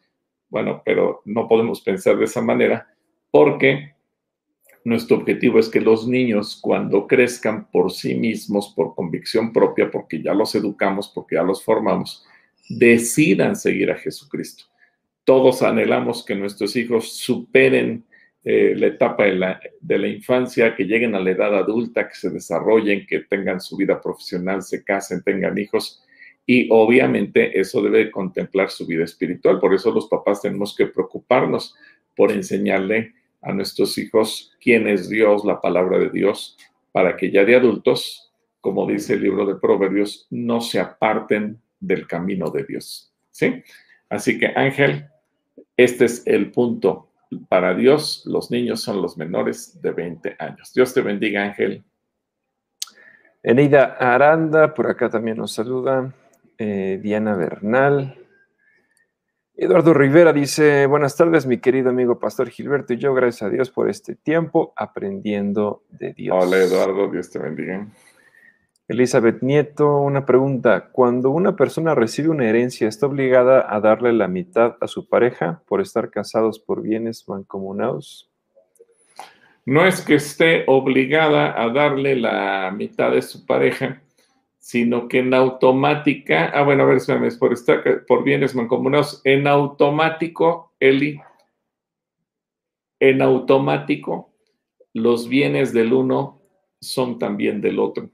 [0.48, 2.88] Bueno, pero no podemos pensar de esa manera
[3.30, 3.96] porque
[4.84, 10.22] nuestro objetivo es que los niños, cuando crezcan por sí mismos, por convicción propia, porque
[10.22, 12.24] ya los educamos, porque ya los formamos,
[12.68, 14.64] decidan seguir a Jesucristo.
[15.24, 18.04] Todos anhelamos que nuestros hijos superen
[18.44, 22.14] eh, la etapa de la, de la, infancia, que lleguen a la edad adulta, que
[22.14, 26.05] se desarrollen, que tengan su vida profesional, se casen, tengan hijos.
[26.46, 29.58] Y obviamente eso debe contemplar su vida espiritual.
[29.58, 31.74] Por eso los papás tenemos que preocuparnos
[32.14, 36.56] por enseñarle a nuestros hijos quién es Dios, la palabra de Dios,
[36.92, 42.06] para que ya de adultos, como dice el libro de Proverbios, no se aparten del
[42.06, 43.12] camino de Dios.
[43.30, 43.62] ¿Sí?
[44.08, 45.06] Así que Ángel,
[45.76, 47.10] este es el punto
[47.48, 50.72] para Dios los niños son los menores de 20 años.
[50.72, 51.84] Dios te bendiga, Ángel.
[53.42, 56.12] Eneida Aranda, por acá también nos saluda.
[56.58, 58.18] Eh, Diana Bernal.
[59.54, 63.70] Eduardo Rivera dice, buenas tardes, mi querido amigo Pastor Gilberto y yo, gracias a Dios
[63.70, 66.36] por este tiempo aprendiendo de Dios.
[66.38, 67.86] Hola Eduardo, Dios te bendiga.
[68.88, 70.90] Elizabeth Nieto, una pregunta.
[70.92, 75.62] Cuando una persona recibe una herencia, ¿está obligada a darle la mitad a su pareja
[75.66, 78.30] por estar casados por bienes mancomunados?
[79.64, 84.02] No es que esté obligada a darle la mitad de su pareja,
[84.66, 89.20] sino que en automática, ah, bueno, a ver, espérame, es por, estar, por bienes mancomunados,
[89.22, 91.20] en automático, Eli,
[92.98, 94.32] en automático,
[94.92, 96.42] los bienes del uno
[96.80, 98.10] son también del otro.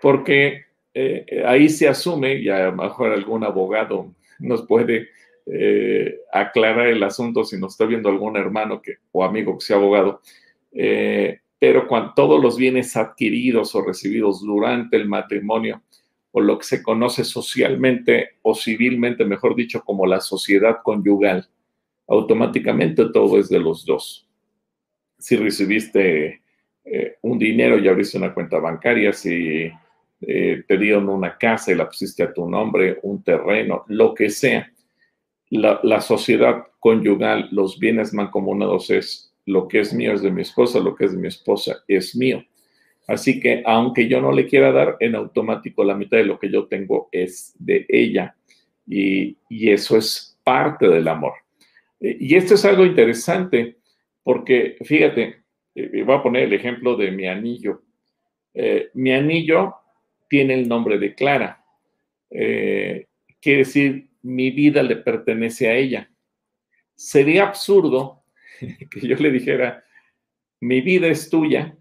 [0.00, 5.10] Porque eh, ahí se asume, y a lo mejor algún abogado nos puede
[5.44, 9.76] eh, aclarar el asunto si nos está viendo algún hermano que, o amigo que sea
[9.76, 10.22] abogado,
[10.72, 15.82] eh, pero cuando todos los bienes adquiridos o recibidos durante el matrimonio,
[16.30, 21.48] o lo que se conoce socialmente o civilmente, mejor dicho, como la sociedad conyugal,
[22.06, 24.28] automáticamente todo es de los dos.
[25.18, 26.42] Si recibiste
[26.84, 29.70] eh, un dinero y abriste una cuenta bancaria, si
[30.20, 34.28] eh, te dieron una casa y la pusiste a tu nombre, un terreno, lo que
[34.28, 34.70] sea,
[35.48, 40.42] la, la sociedad conyugal, los bienes mancomunados es lo que es mío es de mi
[40.42, 42.44] esposa, lo que es de mi esposa es mío.
[43.06, 46.50] Así que aunque yo no le quiera dar, en automático la mitad de lo que
[46.50, 48.34] yo tengo es de ella.
[48.86, 51.32] Y, eso es parte del amor.
[52.00, 53.76] Y esto es algo interesante
[54.22, 55.42] porque, fíjate,
[55.74, 57.82] voy a poner el ejemplo de mi anillo.
[58.94, 59.74] Mi anillo
[60.28, 61.64] tiene el nombre de Clara.
[62.30, 63.08] Quiere
[63.58, 66.10] decir, mi vida le pertenece a ella.
[66.94, 68.23] Sería absurdo
[68.90, 69.84] que yo le dijera,
[70.60, 71.76] mi vida es tuya,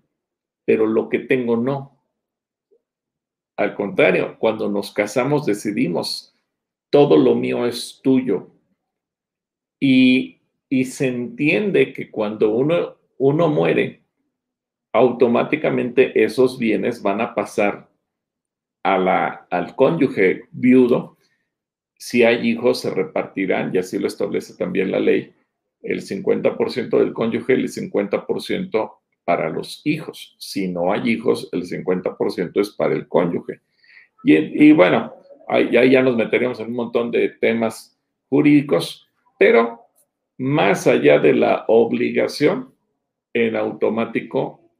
[0.66, 2.04] pero lo que tengo no.
[3.58, 6.36] Al contrario, cuando nos casamos decidimos,
[6.90, 8.52] todo lo mío es tuyo.
[9.80, 10.40] Y,
[10.86, 14.02] se entiende que cuando uno, uno muere,
[14.92, 17.92] automáticamente esos bienes van a pasar
[18.84, 21.18] a la, al cónyuge viudo.
[21.96, 25.34] Si hay hijos, se repartirán, y así lo establece también la ley
[25.84, 28.94] el 50% del cónyuge y el 50%
[29.26, 30.36] para los hijos.
[30.40, 33.62] Si no hay hijos, el 50% es para el cónyuge.
[34.24, 35.14] Y, bueno,
[35.48, 39.06] ahí, ya nos meteríamos en un montón de temas jurídicos,
[39.38, 39.82] pero
[40.38, 42.74] más allá de la obligación,
[43.34, 44.72] en automático,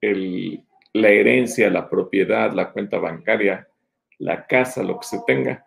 [0.00, 3.68] la herencia, la propiedad, la cuenta bancaria,
[4.18, 5.66] la casa, lo que se tenga,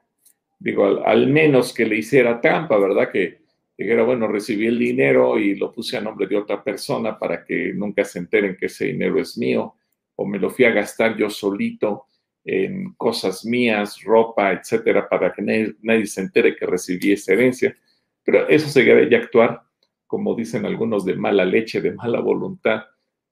[0.60, 3.10] digo, al, al menos que le hiciera trampa, ¿verdad?
[3.12, 3.45] Que
[3.78, 7.74] era bueno, recibí el dinero y lo puse a nombre de otra persona para que
[7.74, 9.76] nunca se enteren que ese dinero es mío,
[10.16, 12.08] o me lo fui a gastar yo solito
[12.46, 17.76] en cosas mías, ropa, etcétera, para que nadie, se entere que recibí esa herencia.
[18.24, 19.62] Pero eso sería ya actuar,
[20.08, 22.84] como dicen algunos, de mala leche, de mala voluntad.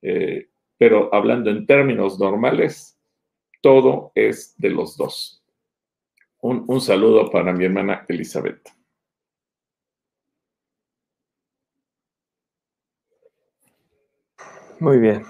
[0.01, 2.99] Eh, pero hablando en términos normales,
[3.61, 5.41] todo es de los dos.
[6.41, 8.82] un saludo para mi hermana Elizabeth.
[14.83, 15.23] Muy bien.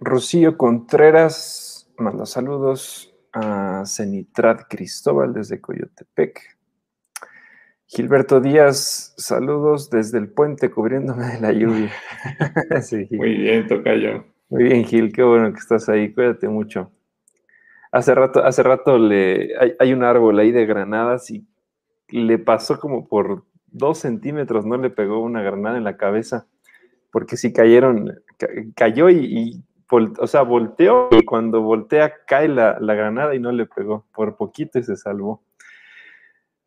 [0.00, 6.40] Rocío Contreras manda saludos a Cenitrat Cristóbal desde Coyotepec.
[7.86, 11.92] Gilberto Díaz, saludos desde el puente cubriéndome de la lluvia.
[13.12, 14.24] Muy bien, Tocayo.
[14.48, 16.90] Muy bien, Gil, qué bueno que estás ahí, cuídate mucho.
[17.92, 21.46] Hace rato, hace rato le, hay, hay un árbol ahí de granadas y
[22.08, 26.48] le pasó como por dos centímetros, no le pegó una granada en la cabeza
[27.12, 28.10] porque si cayeron,
[28.74, 34.06] cayó y, o sea, volteó y cuando voltea cae la, granada y no le pegó,
[34.14, 35.44] por poquito y se salvó.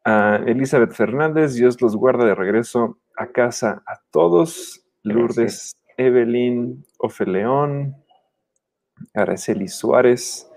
[0.05, 4.85] Elizabeth Fernández, Dios los guarda de regreso a casa a todos.
[5.01, 7.95] Lourdes, Evelyn, Ofeleón,
[9.15, 10.51] Araceli Suárez.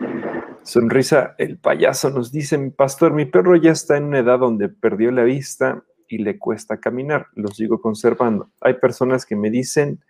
[0.63, 4.69] Sonrisa, el payaso nos dice, mi pastor, mi perro ya está en una edad donde
[4.69, 7.27] perdió la vista y le cuesta caminar.
[7.35, 8.51] Lo sigo conservando.
[8.61, 10.01] Hay personas que me dicen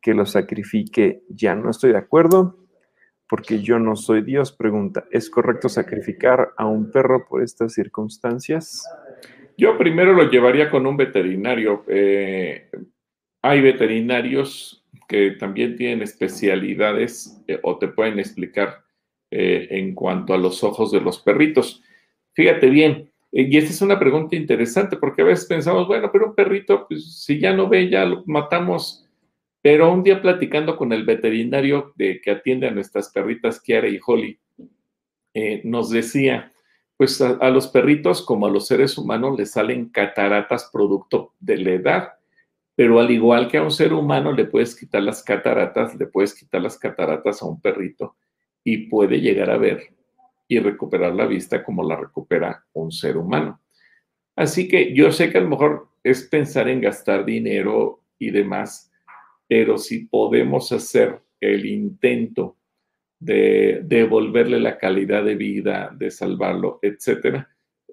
[0.00, 1.54] que lo sacrifique ya.
[1.54, 2.56] No estoy de acuerdo
[3.28, 4.52] porque yo no soy Dios.
[4.52, 8.84] Pregunta, ¿es correcto sacrificar a un perro por estas circunstancias?
[9.56, 11.84] Yo primero lo llevaría con un veterinario.
[11.88, 12.70] Eh,
[13.42, 18.84] hay veterinarios que también tienen especialidades eh, o te pueden explicar
[19.30, 21.82] eh, en cuanto a los ojos de los perritos.
[22.32, 26.34] Fíjate bien, y esta es una pregunta interesante porque a veces pensamos, bueno, pero un
[26.34, 29.06] perrito, pues si ya no ve, ya lo matamos.
[29.62, 34.00] Pero un día platicando con el veterinario de, que atiende a nuestras perritas, Kiara y
[34.04, 34.38] Holly,
[35.34, 36.50] eh, nos decía,
[36.96, 41.58] pues a, a, los perritos como a los seres humanos les salen cataratas producto de
[41.58, 42.12] la edad,
[42.74, 46.34] pero al igual que a un ser humano le puedes quitar las cataratas, le puedes
[46.34, 48.16] quitar las cataratas a un perrito
[48.64, 49.99] y puede llegar a ver
[50.50, 53.60] y recuperar la vista como la recupera un ser humano.
[54.34, 58.90] Así que yo sé que a lo mejor es pensar en gastar dinero y demás,
[59.46, 62.56] pero si podemos hacer el intento
[63.20, 67.48] de devolverle la calidad de vida, de salvarlo, etcétera,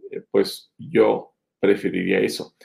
[0.09, 2.55] eh, pues yo preferiría eso.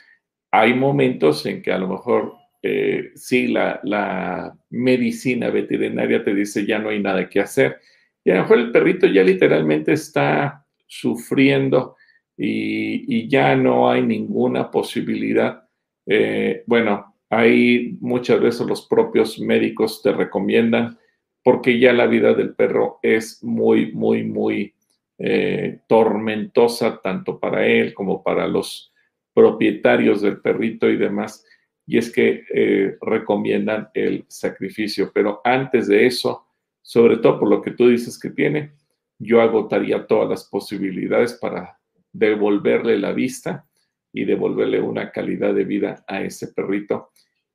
[0.51, 2.33] Hay momentos en que a lo mejor
[2.63, 7.79] eh, sí, la, la, medicina veterinaria te dice ya no hay nada que hacer.
[8.25, 11.97] Y a lo mejor el perrito ya literalmente está sufriendo
[12.37, 15.69] y, ya no hay ninguna posibilidad.
[16.07, 20.99] Eh, bueno, ahí muchas veces los propios médicos te recomiendan
[21.43, 24.75] porque ya la vida del perro es muy, muy, muy
[25.19, 28.93] eh, tormentosa, tanto para él como para los
[29.35, 31.45] propietarios del perrito y demás.
[31.87, 35.11] Y es que eh, recomiendan el sacrificio.
[35.13, 36.47] Pero antes de eso,
[36.83, 38.75] sobre todo por lo que tú dices que tiene,
[39.19, 41.79] yo agotaría todas las posibilidades para
[42.13, 43.67] devolverle la vista
[44.13, 47.13] y devolverle una calidad de vida a ese perrito.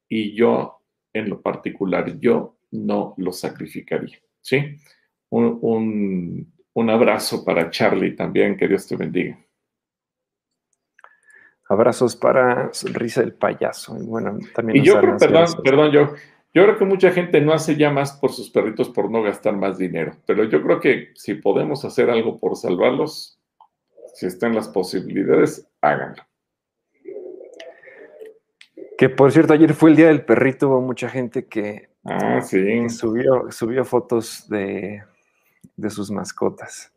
[0.08, 0.82] Y yo,
[1.14, 4.18] en lo particular, yo no lo sacrificaría.
[4.42, 4.78] ¿Sí?
[5.30, 9.38] Un, abrazo para Charlie también, que Dios te bendiga.
[11.70, 13.98] Abrazos para Sonrisa del Payaso.
[14.02, 14.78] Y bueno, también.
[14.78, 16.14] Y yo creo, perdón, perdón, yo,
[16.54, 19.56] yo creo que mucha gente no hace ya más por sus perritos por no gastar
[19.56, 23.40] más dinero, pero yo creo que si podemos hacer algo por salvarlos,
[24.14, 26.24] si están las posibilidades, háganlo.
[28.98, 33.52] Que por cierto, ayer fue el día del perrito, hubo mucha gente que, ah, subió,
[33.52, 35.04] subió fotos de,
[35.90, 36.92] sus mascotas.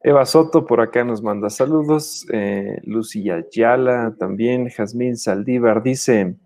[0.00, 2.26] Eva Soto por acá nos manda saludos.
[2.30, 4.68] Eh, Lucía Ayala también.
[4.68, 6.36] Jazmín Saldívar dice: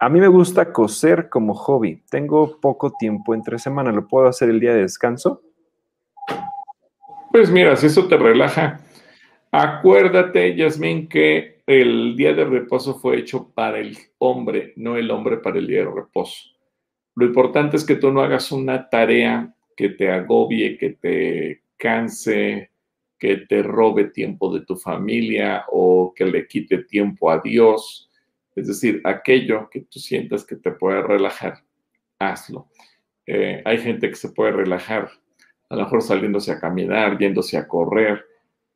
[0.00, 2.02] A mí me gusta coser como hobby.
[2.08, 3.90] Tengo poco tiempo entre semana.
[3.90, 5.42] ¿Lo puedo hacer el día de descanso?
[7.32, 8.80] Pues mira, si eso te relaja,
[9.50, 15.38] acuérdate, Yasmín, que el día de reposo fue hecho para el hombre, no el hombre
[15.38, 16.50] para el día de reposo.
[17.14, 22.70] Lo importante es que tú no hagas una tarea que te agobie, que te canse,
[23.18, 28.07] que te robe tiempo de tu familia o que le quite tiempo a Dios.
[28.58, 31.62] Es decir, aquello que tú sientas que te puede relajar,
[32.18, 32.68] hazlo.
[33.26, 35.10] Eh, hay gente que se puede relajar,
[35.68, 38.24] a lo mejor saliéndose a caminar, yéndose a correr,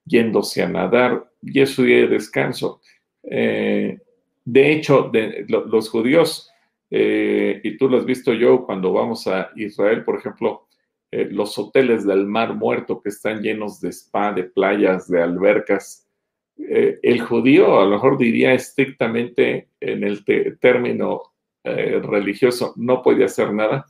[0.05, 2.81] yéndose a nadar, y es su día de descanso.
[3.23, 3.99] Eh,
[4.45, 5.11] de hecho,
[5.49, 6.51] los judíos,
[6.91, 10.69] eh, y tú lo has visto yo cuando vamos a Israel, por ejemplo,
[11.11, 16.09] los hoteles del Mar Muerto que están llenos de spa, de playas, de albercas,
[16.57, 20.25] el judío a lo mejor diría estrictamente en el
[20.61, 21.23] término
[21.65, 23.87] religioso, no puede hacer nada,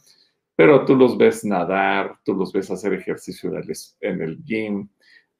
[0.56, 3.50] pero tú los ves nadar, tú los ves hacer ejercicio
[4.00, 4.88] en el, gym,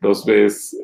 [0.00, 0.76] los ves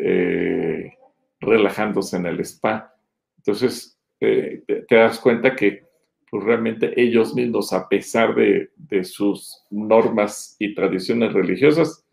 [1.41, 2.95] relajándose en el spa.
[3.39, 5.85] Entonces, eh, te, das cuenta que
[6.31, 8.71] pues, realmente ellos mismos, a pesar de,
[9.05, 12.05] sus normas y tradiciones religiosas,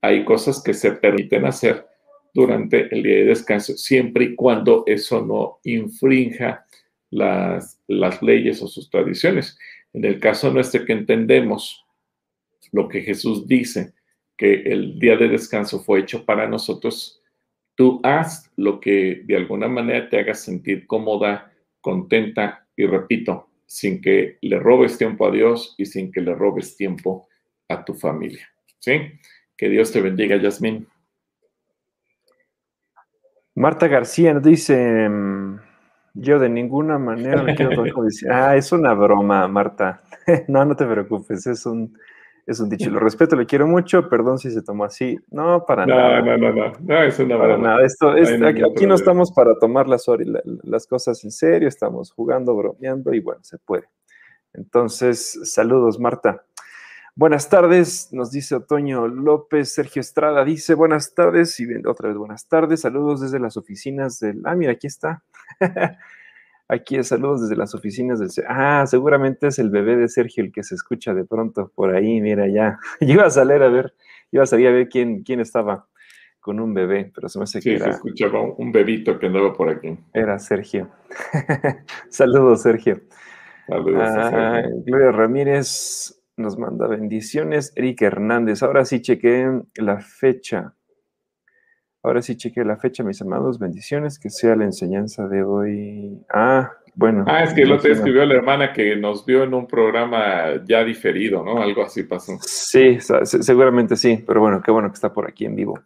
[0.00, 1.86] hay cosas que se permiten hacer
[2.34, 6.66] durante el día de descanso, siempre y cuando eso no infrinja
[7.10, 9.56] las, las leyes o sus tradiciones.
[9.92, 11.86] En el caso nuestro que entendemos
[12.72, 13.94] lo que Jesús dice,
[14.36, 17.22] que el día de descanso fue hecho para nosotros,
[17.76, 24.00] Tú haz lo que de alguna manera te haga sentir cómoda, contenta y repito, sin
[24.00, 27.28] que le robes tiempo a Dios y sin que le robes tiempo
[27.68, 28.48] a tu familia.
[28.78, 28.92] ¿Sí?
[29.56, 30.86] Que Dios te bendiga, Yasmín.
[33.54, 35.60] Marta García nos dice, mm,
[36.14, 37.70] yo de ninguna manera me quiero
[38.30, 40.02] Ah, es una broma, Marta.
[40.48, 41.96] no, no te preocupes, es un,
[42.46, 42.90] es un dicho.
[42.90, 44.08] Lo respeto, le quiero mucho.
[44.08, 45.18] Perdón si se tomó así.
[45.30, 46.20] No, para nada.
[46.20, 47.02] No, no, no, no.
[47.02, 47.84] es una para nada.
[47.84, 50.06] Esto, aquí, no estamos para tomar las,
[50.62, 51.68] las cosas en serio.
[51.68, 53.84] Estamos jugando, bromeando y bueno, se puede.
[54.52, 56.44] Entonces, saludos, Marta.
[57.16, 59.72] Buenas tardes, nos dice Otoño López.
[59.72, 62.80] Sergio Estrada dice buenas tardes y otra vez buenas tardes.
[62.80, 64.42] Saludos desde las oficinas del.
[64.44, 65.22] Ah, mira, aquí está.
[66.66, 68.30] Aquí es saludos desde las oficinas del...
[68.48, 72.22] Ah, seguramente es el bebé de Sergio el que se escucha de pronto por ahí,
[72.22, 72.78] mira ya.
[73.00, 73.94] Yo iba a salir a ver,
[74.32, 75.86] iba a salir a ver quién, quién estaba
[76.40, 77.84] con un bebé, pero se me hace que era...
[77.84, 79.96] se escuchaba un bebito que andaba por aquí.
[80.14, 80.88] Era Sergio.
[82.08, 83.02] saludos, Sergio.
[83.68, 87.72] Saludos, ah, Gloria Ramírez nos manda bendiciones.
[87.76, 90.74] Erika Hernández, ahora sí chequé la fecha.
[92.02, 93.58] Ahora sí cheque la fecha, mis amados.
[93.58, 96.22] Bendiciones, que sea la enseñanza de hoy.
[96.32, 97.24] Ah, bueno.
[97.26, 100.84] Ah, es que lo te escribió la hermana que nos vio en un programa ya
[100.84, 101.62] diferido, ¿no?
[101.62, 102.38] Algo así pasó.
[102.42, 105.80] Sí, seguramente sí, pero bueno, qué bueno que está por aquí en vivo.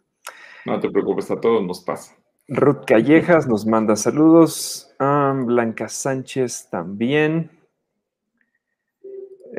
[0.65, 2.15] No te preocupes, a todos nos pasa.
[2.49, 4.93] Ruth Callejas nos manda saludos.
[4.99, 7.49] Blanca Sánchez también.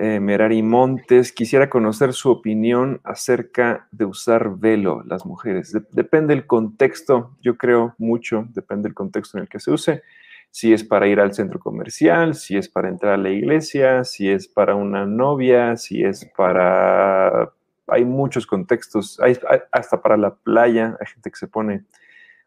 [0.00, 5.76] Eh, Merari Montes, quisiera conocer su opinión acerca de usar velo las mujeres.
[5.90, 10.02] depende del contexto, yo creo mucho, depende del contexto en el que se use.
[10.50, 14.30] Si es para ir al centro comercial, si es para entrar a la iglesia, si
[14.30, 17.52] es para una novia, si es para...
[17.86, 19.36] Hay muchos contextos, hay,
[19.70, 21.84] hasta para la playa, hay gente que se pone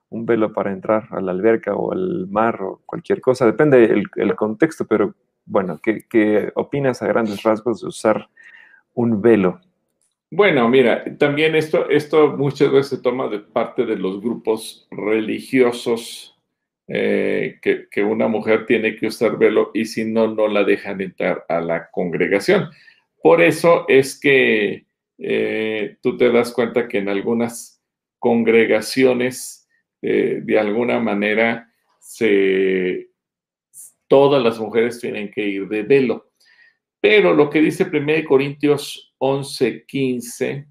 [0.09, 4.05] un velo para entrar a la alberca o al mar o cualquier cosa, depende del
[4.15, 5.13] el contexto, pero
[5.45, 8.29] bueno, ¿qué, opinas a grandes rasgos de usar
[8.93, 9.61] un velo?
[10.31, 16.33] Bueno, mira, también esto, esto muchas veces se toma de parte de los grupos religiosos
[16.87, 21.45] eh, que, una mujer tiene que usar velo y si no, no la dejan entrar
[21.47, 22.69] a la congregación.
[23.21, 24.85] Por eso es que
[25.17, 27.81] eh, tú te das cuenta que en algunas
[28.19, 29.69] congregaciones,
[30.01, 31.69] eh, de alguna manera,
[31.99, 33.09] se,
[34.13, 36.33] todas las mujeres tienen que ir de velo.
[37.01, 40.67] Pero lo que dice 1 Corintios 11, 15,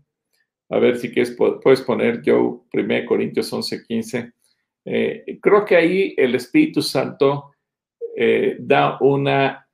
[0.68, 4.32] a ver si quieres, puedes poner yo 1 Corintios 11, 15.
[4.84, 7.56] Eh, creo que ahí el Espíritu Santo
[8.16, 9.66] eh, da una,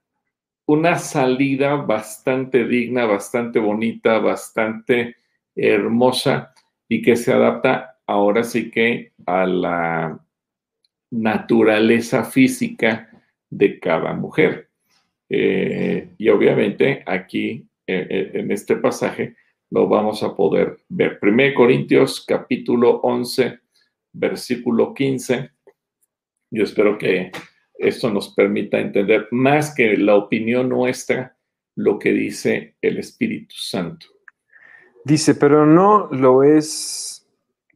[0.64, 5.16] una salida bastante digna, bastante bonita, bastante
[5.54, 6.54] hermosa
[6.88, 10.18] y que se adapta ahora sí que a la
[11.10, 13.08] naturaleza física
[13.50, 14.68] de cada mujer.
[15.28, 19.36] Eh, y obviamente aquí, eh, eh, en este pasaje,
[19.70, 21.18] lo vamos a poder ver.
[21.20, 23.60] 1 Corintios capítulo 11,
[24.12, 25.50] versículo 15.
[26.50, 27.30] Yo espero que
[27.74, 31.36] esto nos permita entender más que la opinión nuestra,
[31.76, 34.06] lo que dice el Espíritu Santo.
[35.04, 37.17] Dice, pero no lo es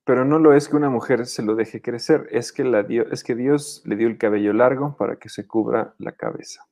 [0.04, 3.22] pero no lo es que una mujer se lo deje crecer, es que, la es
[3.22, 6.66] que Dios le dio el cabello largo para que se cubra la cabeza.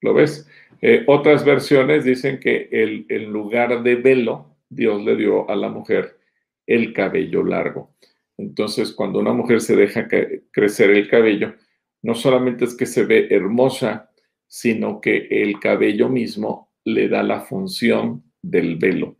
[0.00, 0.48] ¿Lo ves?
[0.80, 5.68] Eh, otras versiones dicen que el, en lugar de velo, Dios le dio a la
[5.68, 6.18] mujer
[6.66, 7.94] el cabello largo.
[8.36, 10.08] Entonces, cuando una mujer se deja
[10.50, 11.54] crecer el cabello,
[12.02, 14.10] no solamente es que se ve hermosa,
[14.48, 19.16] sino que el cabello mismo le da la función del velo.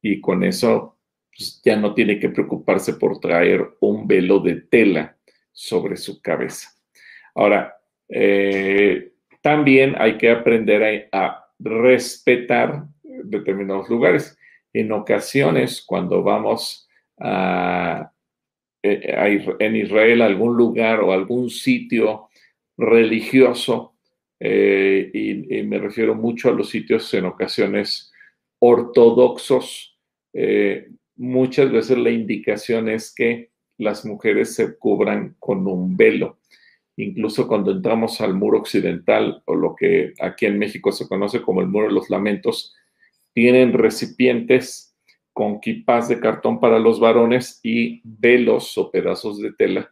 [0.00, 0.93] Y con eso
[1.36, 5.16] pues, ya no tiene que preocuparse por traer un velo de tela
[5.52, 6.70] sobre su cabeza.
[7.34, 7.76] Ahora,
[8.08, 14.36] eh, también hay que aprender a, respetar determinados lugares.
[14.72, 18.10] En ocasiones, cuando vamos a,
[18.82, 22.28] eh, en Israel a algún lugar o algún sitio
[22.76, 23.94] religioso,
[24.40, 28.12] eh, y, me refiero mucho a los sitios en ocasiones
[28.58, 29.96] ortodoxos,
[31.16, 36.38] muchas veces la indicación es que las mujeres se cubran con un velo.
[36.96, 41.60] Incluso cuando entramos al muro occidental, o lo que aquí en México se conoce como
[41.60, 42.74] el muro de los lamentos,
[43.32, 44.96] tienen recipientes
[45.32, 49.90] con quipas de cartón para los varones y velos o pedazos de tela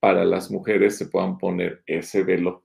[0.00, 2.64] para las mujeres se puedan poner ese velo.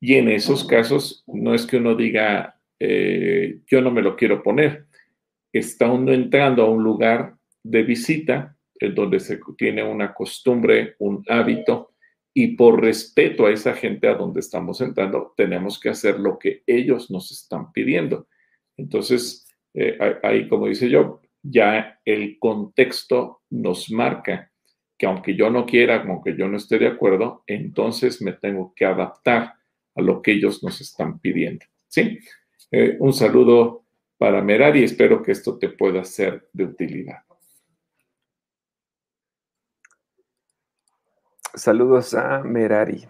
[0.00, 4.42] Y en esos casos no es que uno diga, eh, yo no me lo quiero
[4.42, 4.86] poner.
[5.52, 11.24] Está uno entrando a un lugar de visita, en donde se tiene una costumbre, un
[11.28, 11.94] hábito,
[12.34, 16.62] y por respeto a esa gente a donde estamos entrando, tenemos que hacer lo que
[16.66, 18.28] ellos nos están pidiendo.
[18.76, 24.52] Entonces, eh, ahí, como dice yo, ya el contexto nos marca
[24.96, 28.84] que aunque yo no quiera, aunque yo no esté de acuerdo, entonces me tengo que
[28.84, 29.54] adaptar
[29.94, 31.64] a lo que ellos nos están pidiendo.
[31.86, 32.18] ¿Sí?
[32.70, 33.84] Eh, un saludo
[34.18, 37.18] para Merari, espero que esto te pueda ser de utilidad.
[41.58, 43.04] Saludos a Merari.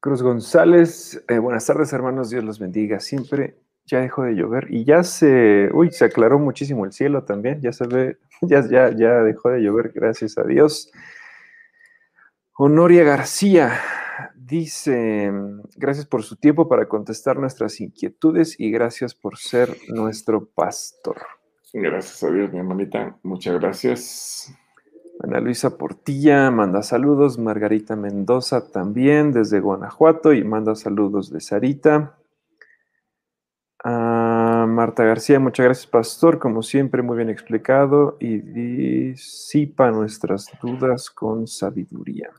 [0.00, 2.98] Cruz González, eh, buenas tardes hermanos, Dios los bendiga.
[2.98, 7.60] Siempre ya dejó de llover y ya se, uy, se aclaró muchísimo el cielo también,
[7.60, 10.90] ya se ve, ya, ya, ya dejó de llover, gracias a Dios.
[12.56, 13.78] Honoria García
[14.34, 15.30] dice,
[15.76, 21.18] gracias por su tiempo para contestar nuestras inquietudes y gracias por ser nuestro pastor.
[21.74, 24.54] Gracias a Dios, mi hermanita, muchas gracias.
[25.22, 32.18] Ana Luisa Portilla manda saludos, Margarita Mendoza también desde Guanajuato y manda saludos de Sarita.
[33.84, 41.08] Ah, Marta García, muchas gracias Pastor, como siempre muy bien explicado y disipa nuestras dudas
[41.08, 42.30] con sabiduría.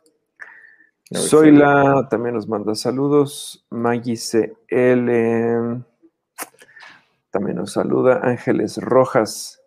[1.15, 3.65] Zoila también nos manda saludos.
[3.69, 5.85] Maggie CL
[7.31, 8.19] también nos saluda.
[8.23, 9.62] Ángeles Rojas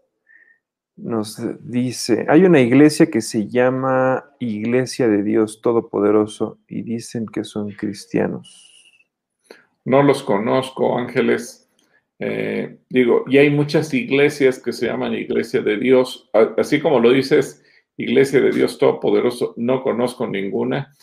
[0.96, 7.44] nos dice, hay una iglesia que se llama Iglesia de Dios Todopoderoso y dicen que
[7.44, 8.72] son cristianos.
[9.84, 11.70] No los conozco, ángeles.
[12.18, 17.10] Eh, digo, y hay muchas iglesias que se llaman Iglesia de Dios, así como lo
[17.12, 17.62] dices,
[17.98, 20.94] Iglesia de Dios Todopoderoso, no conozco ninguna,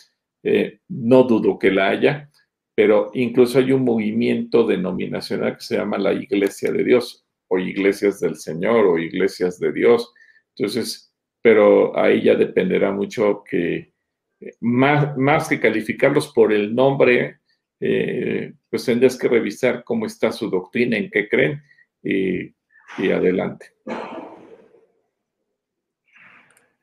[0.44, 2.30] eh, no dudo que la haya,
[2.76, 7.23] pero incluso hay un movimiento denominacional que se llama la Iglesia de Dios,
[7.54, 10.12] o Iglesias del Señor, o Iglesias de Dios.
[10.56, 13.94] Entonces, pero ahí ya dependerá mucho que,
[14.40, 17.38] eh, más, más que calificarlos por el nombre,
[17.80, 21.62] eh, pues tendrías que revisar cómo está su doctrina, en qué creen
[22.02, 22.56] y,
[22.98, 23.68] y adelante.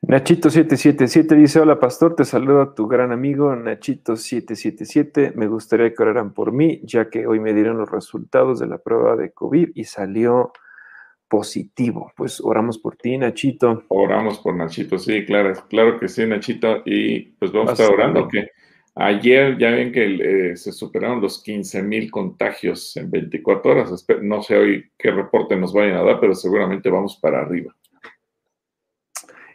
[0.01, 5.35] Nachito777 dice, hola pastor, te saludo tu gran amigo Nachito777.
[5.35, 8.79] Me gustaría que oraran por mí, ya que hoy me dieron los resultados de la
[8.79, 10.53] prueba de COVID y salió
[11.29, 12.11] positivo.
[12.17, 13.83] Pues oramos por ti, Nachito.
[13.89, 16.81] Oramos por Nachito, sí, claro, claro que sí, Nachito.
[16.83, 18.47] Y pues vamos a estar orando que
[18.95, 24.05] ayer ya ven que eh, se superaron los 15 mil contagios en 24 horas.
[24.23, 27.75] No sé hoy qué reporte nos vayan a dar, pero seguramente vamos para arriba.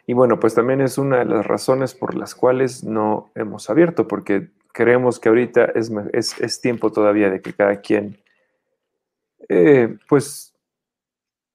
[0.09, 4.07] Y bueno, pues también es una de las razones por las cuales no hemos abierto,
[4.07, 5.91] porque creemos que ahorita es,
[6.39, 8.17] es, tiempo todavía de que cada quien,
[9.49, 10.55] eh, pues,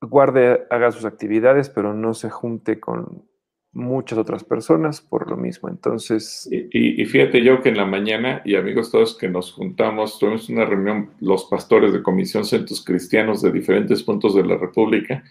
[0.02, 3.24] guarde, haga sus actividades, pero no se junte con
[3.72, 5.70] muchas otras personas por lo mismo.
[5.70, 6.46] Entonces...
[6.50, 10.66] Y, fíjate yo que en la mañana, y amigos todos que nos juntamos, tuvimos una
[10.66, 15.24] reunión, los pastores de Comisión Centros Cristianos de diferentes puntos de la República,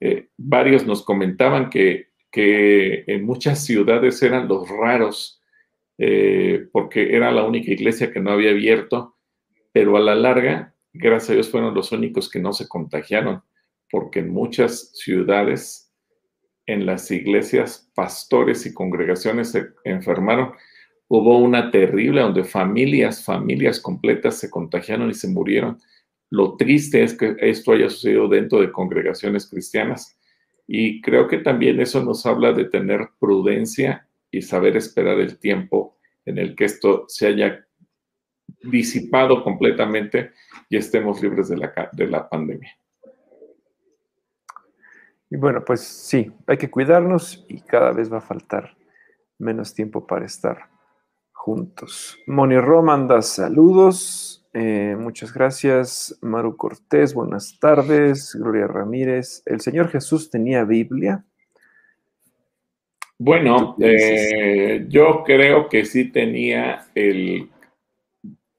[0.00, 5.40] eh, varios nos comentaban que que en muchas ciudades eran los raros,
[5.98, 9.16] eh, porque era la única iglesia que no había abierto,
[9.70, 13.42] pero a la larga, gracias a Dios, fueron los únicos que no se contagiaron,
[13.90, 15.92] porque en muchas ciudades,
[16.66, 20.52] en las iglesias, pastores y congregaciones se enfermaron.
[21.08, 25.78] Hubo una terrible donde familias, familias completas se contagiaron y se murieron.
[26.30, 30.16] Lo triste es que esto haya sucedido dentro de congregaciones cristianas
[30.74, 35.98] y creo que también eso nos habla de tener prudencia y saber esperar el tiempo
[36.24, 37.66] en el que esto se haya
[38.62, 40.32] disipado completamente
[40.70, 42.74] y estemos libres de la, de la pandemia.
[45.28, 48.74] Y bueno, pues sí, hay que cuidarnos y cada vez va a faltar
[49.38, 50.70] menos tiempo para estar
[51.32, 52.18] juntos.
[52.26, 54.41] Moni Ro manda saludos.
[54.54, 57.14] Eh, muchas gracias, Maru Cortés.
[57.14, 59.42] Buenas tardes, Gloria Ramírez.
[59.46, 61.24] ¿El Señor Jesús tenía Biblia?
[63.18, 67.48] Bueno, eh, yo creo que sí tenía el,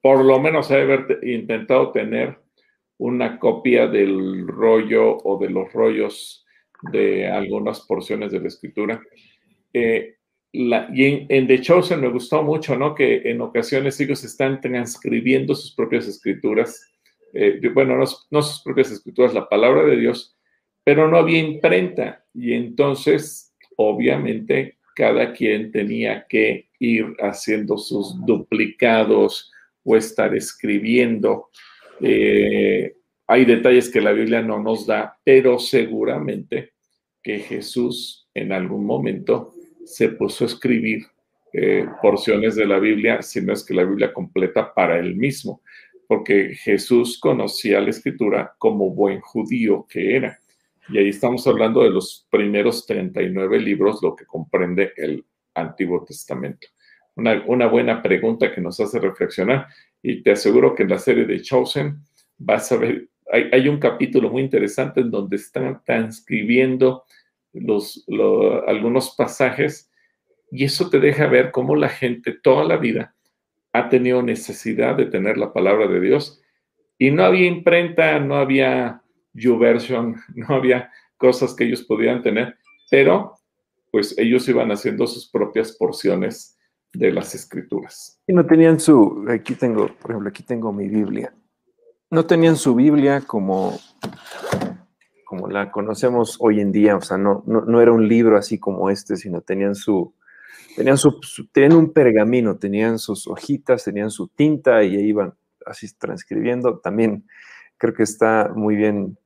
[0.00, 2.38] por lo menos haber intentado tener
[2.98, 6.46] una copia del rollo o de los rollos
[6.92, 9.02] de algunas porciones de la escritura.
[9.72, 10.16] Eh,
[10.56, 12.94] y en, The Chosen me gustó mucho, ¿no?
[12.94, 16.92] Que en ocasiones ellos están transcribiendo sus propias escrituras,
[17.32, 20.36] eh, bueno, no, sus propias escrituras, la palabra de Dios,
[20.84, 22.24] pero no había imprenta.
[22.32, 29.50] Y entonces, obviamente, cada quien tenía que ir haciendo sus duplicados
[29.82, 31.50] o estar escribiendo.
[32.00, 32.94] Eh,
[33.26, 36.74] hay detalles que la Biblia no nos da, pero seguramente
[37.20, 39.54] que Jesús en algún momento
[39.84, 41.06] se puso a escribir
[41.52, 45.62] eh, porciones de la Biblia, si no es que la Biblia completa para él mismo,
[46.08, 50.38] porque Jesús conocía la escritura como buen judío que era.
[50.88, 55.24] Y ahí estamos hablando de los primeros 39 libros, lo que comprende el
[55.54, 56.66] Antiguo Testamento.
[57.16, 59.68] Una, buena pregunta que nos hace reflexionar
[60.02, 62.00] y te aseguro que en la serie de Chosen
[62.36, 67.04] vas a ver, hay un capítulo muy interesante en donde están transcribiendo
[67.54, 68.04] los,
[68.66, 69.90] algunos pasajes
[70.50, 73.14] y eso te deja ver cómo la gente toda la vida
[73.72, 76.40] ha tenido necesidad de tener la palabra de Dios
[76.98, 79.02] y no había imprenta, no había
[79.32, 82.56] YouVersion, no había cosas que ellos podían tener,
[82.90, 83.34] pero
[83.90, 86.58] pues ellos iban haciendo sus propias porciones
[86.92, 88.20] de las escrituras.
[88.26, 91.32] Y no tenían su, aquí tengo, por ejemplo, aquí tengo mi Biblia.
[92.10, 93.78] No tenían su Biblia como
[95.34, 97.42] como la conocemos hoy en día, o sea, no,
[97.80, 100.14] era un libro así como este, sino tenían su,
[100.76, 101.20] tenían su,
[101.50, 105.34] tenían un pergamino, tenían sus hojitas, tenían su tinta y iban
[105.66, 106.78] así transcribiendo.
[106.78, 107.26] También
[107.78, 109.18] creo que está muy bien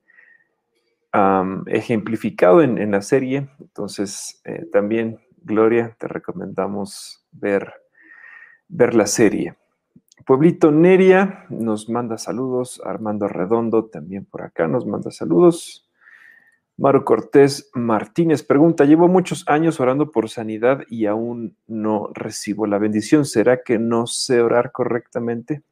[1.66, 3.48] ejemplificado en, la serie.
[3.60, 7.70] Entonces, eh, también, Gloria, te recomendamos ver,
[8.68, 9.56] ver la serie.
[10.26, 12.80] Pueblito Neria nos manda saludos.
[12.84, 15.87] Armando Redondo también por acá nos manda saludos.
[16.78, 22.78] Maru Cortés Martínez pregunta, llevo muchos años orando por sanidad y aún no recibo la
[22.78, 23.24] bendición.
[23.24, 25.62] ¿Será que no sé orar correctamente?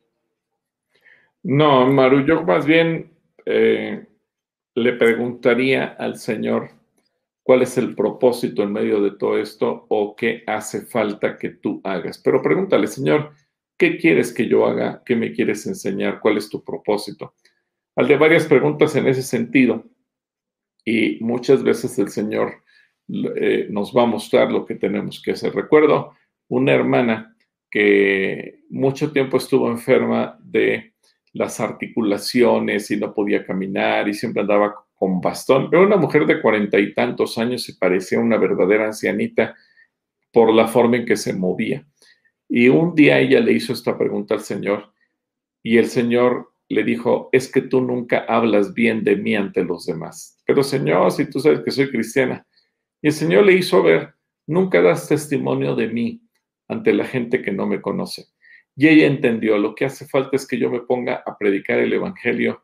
[1.45, 3.13] No, Maru, yo más bien
[3.45, 4.05] eh,
[4.75, 6.71] le preguntaría al Señor
[7.45, 11.81] cuál es el propósito en medio de todo esto o qué hace falta que tú
[11.85, 12.19] hagas.
[12.19, 13.31] Pero pregúntale, Señor,
[13.79, 15.05] ¿qué quieres que yo haga?
[15.07, 16.19] ¿Qué me quieres enseñar?
[16.19, 17.35] ¿Cuál es tu propósito?
[17.95, 19.85] Al de varias preguntas en ese sentido,
[20.87, 22.63] y muchas veces el Señor
[23.09, 25.53] eh, nos va a mostrar lo que tenemos que hacer.
[25.53, 26.13] Recuerdo
[26.49, 27.37] una hermana
[27.69, 30.95] que mucho tiempo estuvo enferma de
[31.33, 35.69] las articulaciones y no podía caminar y siempre andaba con bastón.
[35.73, 39.57] Era una mujer de cuarenta y tantos años y parecía una verdadera ancianita
[40.33, 41.85] por la forma en que se movía.
[42.49, 44.93] Y un día ella le hizo esta pregunta al Señor
[45.65, 49.85] y el Señor le dijo, es que tú nunca hablas bien de mí ante los
[49.85, 50.36] demás.
[50.47, 52.47] Pero Señor, si tú sabes que soy cristiana.
[53.03, 54.15] Y el Señor le hizo ver,
[54.47, 56.23] nunca das testimonio de mí
[56.69, 58.27] ante la gente que no me conoce.
[58.77, 61.93] Y ella entendió, lo que hace falta es que yo me ponga a predicar el
[61.93, 62.63] Evangelio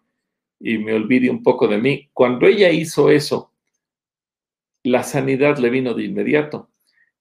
[0.60, 2.08] y me olvide un poco de mí.
[2.12, 3.52] Cuando ella hizo eso,
[4.84, 6.70] la sanidad le vino de inmediato.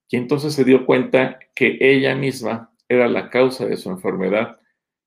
[0.10, 4.60] Y entonces se dio cuenta que ella misma era la causa de su enfermedad.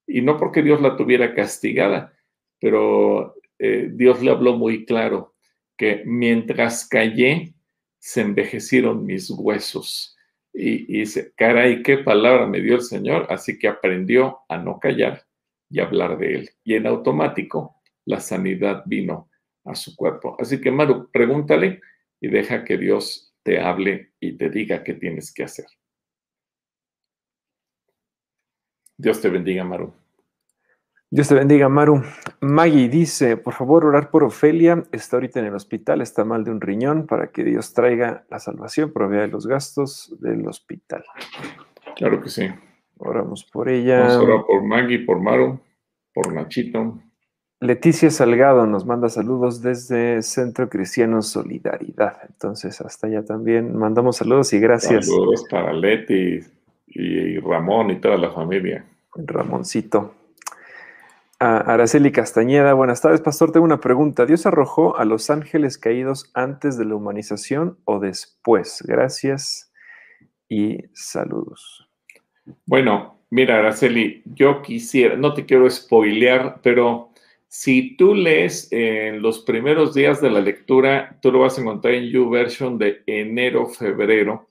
[0.06, 2.14] Y no porque Dios la tuviera castigada,
[2.58, 5.33] pero eh, Dios le habló muy claro
[6.04, 7.54] mientras callé,
[7.98, 10.16] se envejecieron mis huesos
[10.52, 15.26] y, dice, caray, qué palabra me dio el Señor, así que aprendió a no callar
[15.68, 16.50] y hablar de él.
[16.62, 19.30] Y en automático la sanidad vino
[19.64, 20.36] a su cuerpo.
[20.38, 21.80] Así que, Maru, pregúntale
[22.20, 25.66] y deja que Dios te hable y te diga qué tienes que hacer.
[28.96, 29.92] Dios te bendiga, Maru.
[31.14, 32.02] Dios te bendiga, Maru.
[32.40, 34.82] Maggie dice, por favor, orar por Ofelia.
[34.90, 38.40] Está ahorita en el hospital, está mal de un riñón, para que Dios traiga la
[38.40, 41.04] salvación, provea de los gastos del hospital.
[41.94, 42.48] Claro que sí.
[42.98, 44.00] Oramos por ella.
[44.00, 45.60] Vamos a orar por Maggie, por Maru,
[46.12, 46.98] por Nachito.
[47.60, 52.22] Leticia Salgado nos manda saludos desde Centro Cristiano Solidaridad.
[52.28, 55.06] Entonces, hasta allá también mandamos saludos y gracias.
[55.06, 56.40] Saludos para Leti
[56.88, 58.84] y Ramón y toda la familia.
[59.14, 60.23] Ramoncito.
[61.46, 63.52] Araceli Castañeda, buenas tardes, pastor.
[63.52, 64.24] Tengo una pregunta.
[64.24, 68.82] ¿Dios arrojó a los ángeles caídos antes de la humanización o después?
[68.86, 69.70] Gracias
[70.48, 71.86] y saludos.
[72.64, 77.10] Bueno, mira, Araceli, yo quisiera, no te quiero spoilear, pero
[77.46, 81.92] si tú lees en los primeros días de la lectura, tú lo vas a encontrar
[81.92, 84.48] en YouVersion de enero-febrero.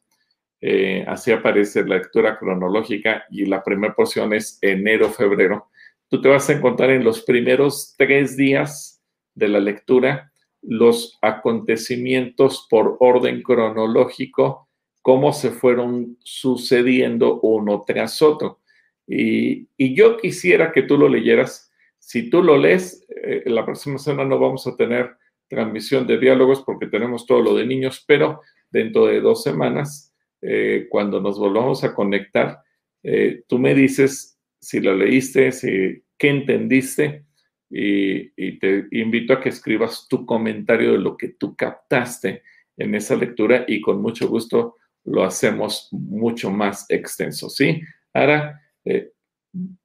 [0.62, 5.70] Eh, así aparece la lectura cronológica y la primera porción es enero-febrero
[6.10, 9.02] tú te vas a encontrar en los primeros tres días
[9.36, 10.32] de la lectura
[10.64, 14.70] los acontecimientos por orden cronológico,
[15.02, 18.62] cómo se fueron sucediendo uno tras otro.
[19.06, 21.72] Y, yo quisiera que tú lo leyeras.
[22.00, 25.16] Si tú lo lees, eh, la próxima semana no vamos a tener
[25.50, 28.42] transmisión de diálogos porque tenemos todo lo de niños, pero
[28.72, 32.62] dentro de dos semanas, eh, cuando nos volvamos a conectar,
[33.04, 34.33] eh, tú me dices
[34.64, 37.26] si lo leíste, si, qué entendiste
[37.70, 42.44] y, te invito a que escribas tu comentario de lo que tú captaste
[42.78, 47.82] en esa lectura y con mucho gusto lo hacemos mucho más extenso, ¿sí?
[48.14, 49.12] Ahora, eh,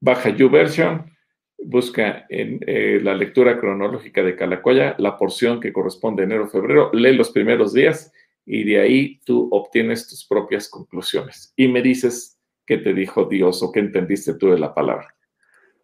[0.01, 1.11] baja YouVersion,
[1.59, 7.31] busca en eh, la lectura cronológica de Calacoya la porción que corresponde enero-febrero, lee los
[7.31, 8.13] primeros días
[8.47, 12.38] y de ahí tú obtienes tus propias conclusiones y me dices
[12.69, 15.15] qué te dijo Dios o qué entendiste tú de la palabra.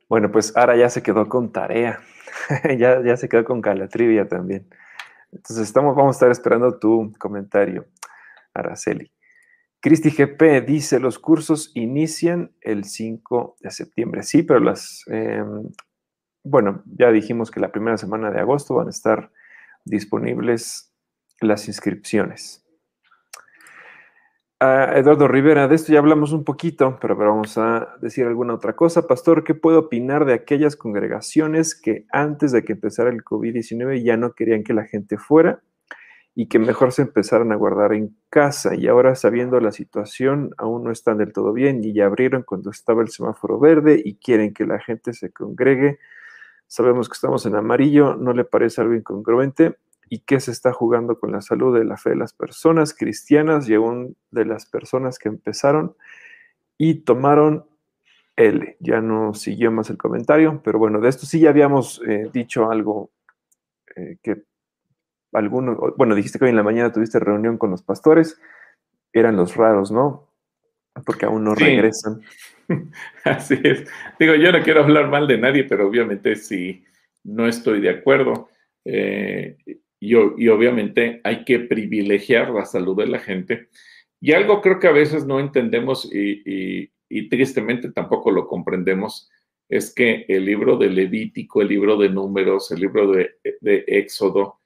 [0.07, 2.01] Bueno, pues ahora ya se quedó con tarea,
[2.79, 4.69] ya, ya se quedó con calatrivia también.
[5.33, 7.87] Entonces estamos, vamos a estar esperando tu comentario,
[8.53, 9.11] Araceli.
[9.81, 14.23] Cristi GP dice, los cursos inician el 5 de septiembre.
[14.23, 15.71] Sí, pero las, em,
[16.43, 19.31] bueno, ya dijimos que la primera semana de agosto van a estar
[19.85, 20.95] disponibles
[21.41, 22.64] las inscripciones.
[24.61, 29.07] Eduardo Rivera, de esto ya hablamos un poquito, pero vamos a decir alguna otra cosa.
[29.07, 34.17] Pastor, ¿qué puedo opinar de aquellas congregaciones que antes de que empezara el COVID-19 ya
[34.17, 35.61] no querían que la gente fuera
[36.35, 40.85] y que mejor se empezaran a guardar en casa y ahora sabiendo la situación aún
[40.85, 44.55] no están del todo bien y ya abrieron cuando estaba el semáforo verde y quieren
[44.55, 45.99] que la gente se congregue?
[46.67, 49.77] Sabemos que estamos en amarillo, ¿no le parece algo incongruente?
[50.09, 53.69] Y qué se está jugando con la salud de la fe de las personas cristianas
[53.69, 55.97] y aún de las personas que empezaron
[56.79, 57.67] y tomaron
[58.37, 58.77] L.
[58.81, 62.71] Ya no siguió más el comentario, pero bueno, de esto sí ya habíamos eh, dicho
[62.71, 63.11] algo
[63.97, 64.43] eh, que
[65.33, 68.41] algunos, bueno, dijiste que hoy en la mañana tuviste reunión con los pastores,
[69.13, 70.31] eran los raros, ¿no?
[71.05, 72.21] Porque aún no regresan.
[73.25, 73.89] Así es.
[74.19, 76.85] Digo, yo no quiero hablar mal de nadie, pero obviamente sí
[77.25, 78.49] no estoy de acuerdo.
[78.85, 79.57] Eh,
[80.05, 83.69] y, obviamente hay que privilegiar la salud de la gente.
[84.21, 86.91] Y algo creo que a veces no entendemos y,
[87.31, 89.31] tristemente tampoco lo comprendemos,
[89.69, 93.31] es que el libro de Levítico, el libro de Números, el libro de,
[93.87, 94.61] Éxodo,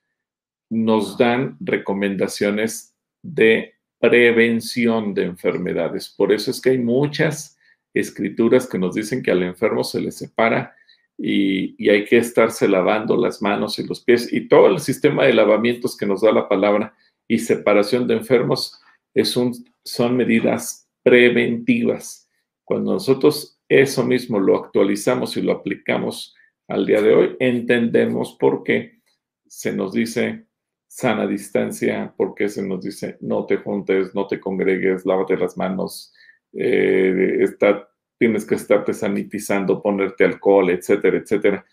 [0.70, 6.08] nos dan recomendaciones de prevención de enfermedades.
[6.08, 7.56] Por eso es que hay muchas
[7.94, 10.74] escrituras que nos dicen que al enfermo se le separa
[11.18, 15.34] y, hay que estarse lavando las manos y los pies y todo el sistema de
[15.34, 16.94] lavamientos que nos da la palabra
[17.26, 18.80] y separación de enfermos
[19.12, 19.52] es un,
[19.84, 22.28] son medidas preventivas.
[22.64, 26.34] Cuando nosotros eso mismo lo actualizamos y lo aplicamos
[26.68, 29.00] al día de hoy, entendemos por qué
[29.46, 30.46] se nos dice
[30.86, 35.56] sana distancia, por qué se nos dice no te juntes, no te congregues, lávate las
[35.56, 36.12] manos,
[36.52, 37.87] eh, está
[38.18, 41.64] tienes que estarte sanitizando, ponerte alcohol, etcétera, etcétera.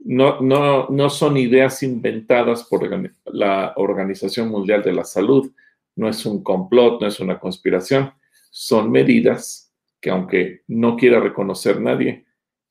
[0.00, 2.88] No, no, no son ideas inventadas por
[3.26, 5.50] la Organización Mundial de la Salud,
[5.96, 8.12] no es un complot, no es una conspiración,
[8.50, 12.26] son medidas que aunque no quiera reconocer nadie,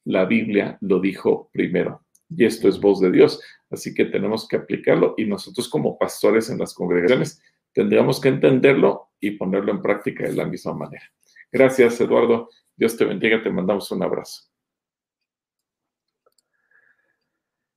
[0.06, 2.04] la Biblia lo dijo primero.
[2.30, 6.50] Y esto es voz de Dios, así que tenemos que aplicarlo y nosotros como pastores
[6.50, 7.42] en las congregaciones
[7.74, 11.04] tendríamos que entenderlo y ponerlo en práctica de la misma manera.
[11.52, 12.50] Gracias, Eduardo.
[12.76, 14.44] Dios te bendiga, te mandamos un abrazo.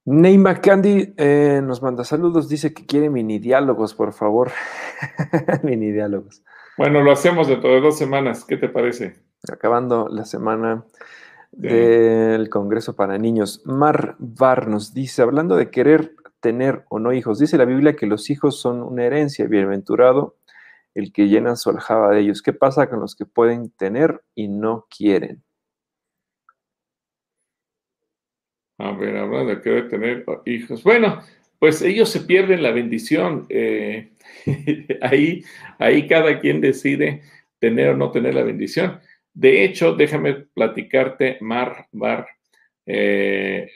[0.05, 4.53] Neymar Candy eh, nos manda saludos, dice que quiere mini diálogos, por favor.
[5.65, 6.45] mini diálogos.
[6.79, 9.17] Bueno, lo hacemos dentro de dos semanas, ¿qué te parece?
[9.53, 10.85] Acabando la semana
[11.51, 13.63] del Congreso para Niños.
[13.65, 18.07] Mar Var nos dice, hablando de querer tener o no hijos, dice la Biblia que
[18.07, 20.37] los hijos son una herencia, bienaventurado
[20.97, 22.41] el que llena su aljaba de ellos.
[22.41, 25.45] ¿Qué pasa con los que pueden tener y no quieren?
[28.79, 30.83] A ver, hablando de querer tener hijos.
[30.83, 31.21] Bueno,
[31.59, 33.45] pues ellos se pierden la bendición.
[33.51, 34.13] Eh,
[35.03, 35.45] ahí,
[35.79, 37.21] ahí cada quien decide
[37.59, 38.99] tener o no tener la bendición.
[39.35, 42.27] De hecho, déjame platicarte, Mar, Mar,
[42.87, 43.71] eh,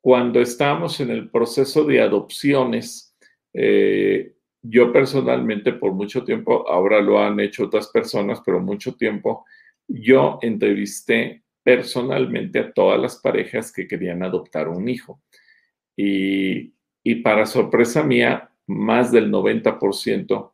[0.00, 3.16] cuando estamos en el proceso de adopciones,
[3.52, 4.35] eh,
[4.68, 9.44] yo personalmente por mucho tiempo, ahora lo han hecho otras personas, pero mucho tiempo,
[9.86, 15.22] yo entrevisté personalmente a todas las parejas que querían adoptar un hijo.
[15.96, 16.72] Y,
[17.22, 20.52] para sorpresa mía, más del 90%,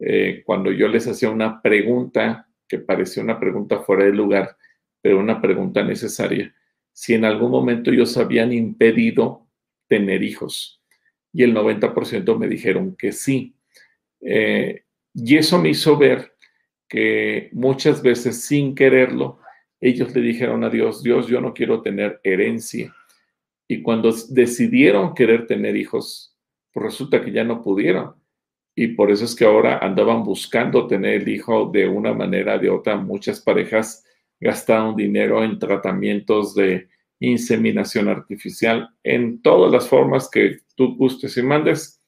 [0.00, 4.56] eh, cuando yo les hacía una pregunta, que parecía una pregunta fuera de lugar,
[5.00, 6.54] pero una pregunta necesaria,
[6.92, 9.46] si en algún momento ellos habían impedido
[9.88, 10.77] tener hijos
[11.32, 13.54] y el 90% me dijeron que sí.
[14.20, 16.32] Eh, y eso me hizo ver
[16.88, 19.40] que muchas veces sin quererlo,
[19.80, 22.94] ellos le dijeron a Dios, Dios, yo no quiero tener herencia.
[23.68, 26.36] Y cuando decidieron querer tener hijos,
[26.72, 28.14] pues resulta que ya no pudieron.
[28.74, 32.58] Y por eso es que ahora andaban buscando tener el hijo de una manera o
[32.58, 32.96] de otra.
[32.96, 34.04] Muchas parejas
[34.40, 36.88] gastaron dinero en tratamientos de
[37.20, 42.00] inseminación artificial en todas las formas que tú gustes y mandes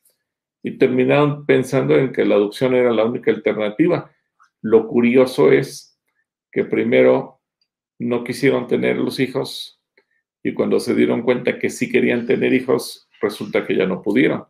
[0.63, 4.11] y terminaron pensando en que la adopción era la única alternativa.
[4.61, 5.99] Lo curioso es
[6.53, 7.41] que primero
[7.99, 9.81] no quisieron tener los hijos
[10.43, 14.45] y cuando se dieron cuenta que sí querían tener hijos, resulta que ya no pudieron.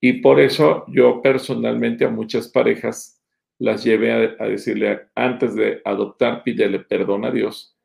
[0.00, 3.20] Y por eso yo personalmente a muchas parejas
[3.58, 7.77] las llevé a, a decirle, antes de adoptar, pídele perdón a Dios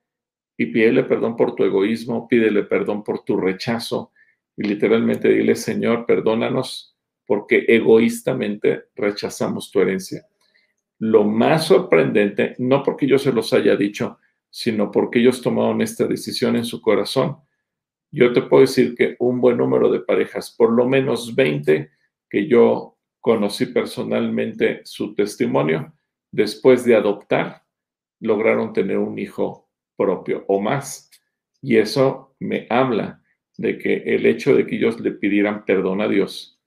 [0.58, 4.12] y pídele perdón por tu egoísmo, pídele perdón por tu rechazo
[4.56, 6.95] y literalmente dile, Señor, perdónanos
[7.26, 10.28] porque egoístamente rechazamos tu herencia.
[10.99, 16.06] Lo más sorprendente, no porque yo se los haya dicho, sino porque ellos tomaron esta
[16.06, 17.38] decisión en su corazón.
[18.12, 21.89] Yo te puedo decir que un buen número de parejas, por lo menos 20
[22.30, 25.93] que yo conocí personalmente su testimonio,
[26.32, 27.64] después de adoptar,
[28.20, 29.62] lograron tener un hijo
[29.95, 31.09] propio o más.
[31.61, 33.21] Y eso me habla
[33.57, 36.59] de que el hecho de que ellos le pidieran perdón a Dios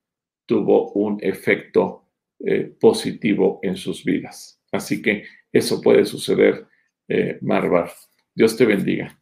[0.46, 2.06] tuvo un efecto
[2.38, 4.60] eh, positivo en sus vidas.
[4.70, 6.66] Así que eso puede suceder,
[7.08, 7.90] eh, Marvar.
[8.34, 9.18] Dios te bendiga.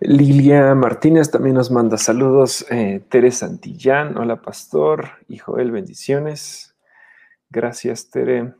[0.00, 2.66] Lilia Martínez también nos manda saludos.
[2.70, 5.12] Eh, Tere Santillán, hola pastor.
[5.28, 6.76] Y Joel, bendiciones.
[7.48, 8.54] Gracias, Tere.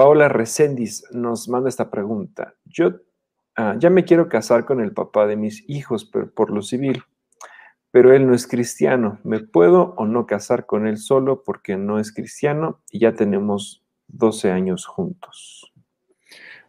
[0.00, 2.54] Paola Recendis nos manda esta pregunta.
[2.64, 3.02] Yo
[3.54, 7.02] ah, ya me quiero casar con el papá de mis hijos pero por lo civil,
[7.90, 9.20] pero él no es cristiano.
[9.24, 13.84] ¿Me puedo o no casar con él solo porque no es cristiano y ya tenemos
[14.06, 15.70] 12 años juntos?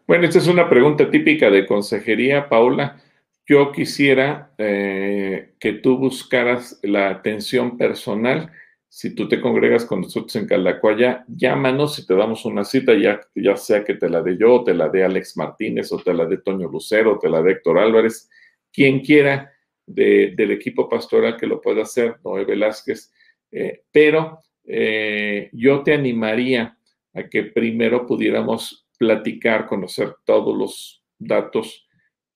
[0.06, 3.02] Bueno, esta es una pregunta típica de consejería, Paula.
[3.46, 8.52] Yo quisiera eh, que tú buscaras la atención personal.
[8.94, 13.22] Si tú te congregas con nosotros en Calacuaya, llámanos y te damos una cita, ya,
[13.34, 16.14] ya sea que te la dé yo, o te la dé Alex Martínez, o te
[16.14, 18.30] la dé Toño Lucero, o te la dé Héctor Álvarez,
[18.70, 19.50] quien quiera
[19.86, 23.14] del equipo pastoral que lo pueda hacer, Noé Velázquez.
[23.50, 26.78] Eh, pero eh, yo te animaría
[27.14, 31.88] a que primero pudiéramos platicar, conocer todos los datos.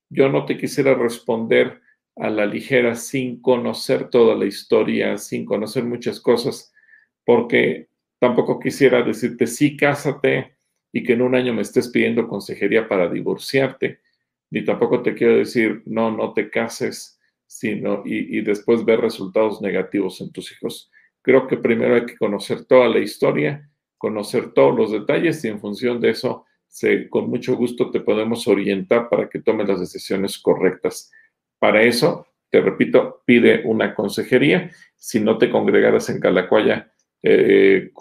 [0.10, 1.82] Yo no te quisiera responder
[2.16, 6.74] a la ligera sin conocer toda la historia, sin conocer muchas cosas,
[7.26, 7.90] porque
[8.20, 10.56] tampoco quisiera decirte, sí, cásate
[10.92, 14.00] y que en un año me estés pidiendo consejería para divorciarte,
[14.50, 20.22] ni tampoco te quiero decir, no, no te cases, sino y, después ver resultados negativos
[20.22, 20.92] en tus hijos.
[21.22, 25.60] Creo que primero hay que conocer toda la historia, conocer todos los detalles y en
[25.60, 26.46] función de eso
[27.10, 31.12] con mucho gusto te podemos orientar para que tomes las decisiones correctas.
[31.60, 34.72] Para eso, te repito, pide una consejería.
[34.96, 36.92] Si no te congregaras en Calacuaya,
[37.22, 37.92] eh,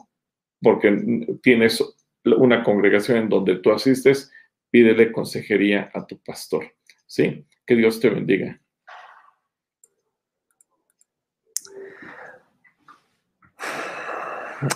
[0.60, 1.82] porque tienes
[2.24, 4.32] una congregación en donde tú asistes,
[4.70, 6.64] pídele consejería a tu pastor.
[7.06, 7.46] ¿Sí?
[7.66, 8.60] Que Dios te bendiga.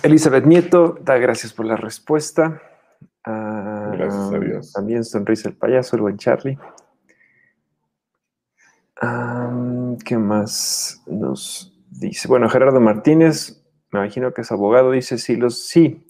[0.03, 2.61] Elizabeth Nieto, da gracias por la respuesta.
[3.25, 4.73] Gracias a Dios.
[4.73, 6.57] También sonrisa el payaso, el buen Charlie.
[10.05, 12.27] ¿Qué más nos dice?
[12.27, 16.05] Bueno, Gerardo Martínez, me imagino que es abogado, dice, si los, sí,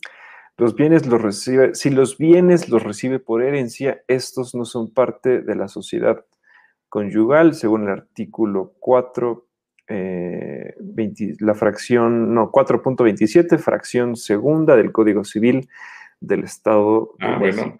[0.58, 5.42] los bienes los recibe, si los bienes los recibe por herencia, estos no son parte
[5.42, 6.26] de la sociedad
[6.90, 9.46] conyugal, según el artículo 4,
[9.88, 10.76] eh,
[11.40, 15.70] la fracción, no, 4.27, fracción segunda del Código Civil
[16.20, 17.76] del Estado de ah, Bueno.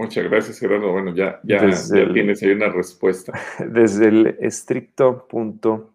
[0.00, 0.92] Muchas gracias, Gerardo.
[0.92, 3.38] Bueno, ya, ya, tienes ahí una respuesta.
[3.58, 5.92] Desde el estricto punto,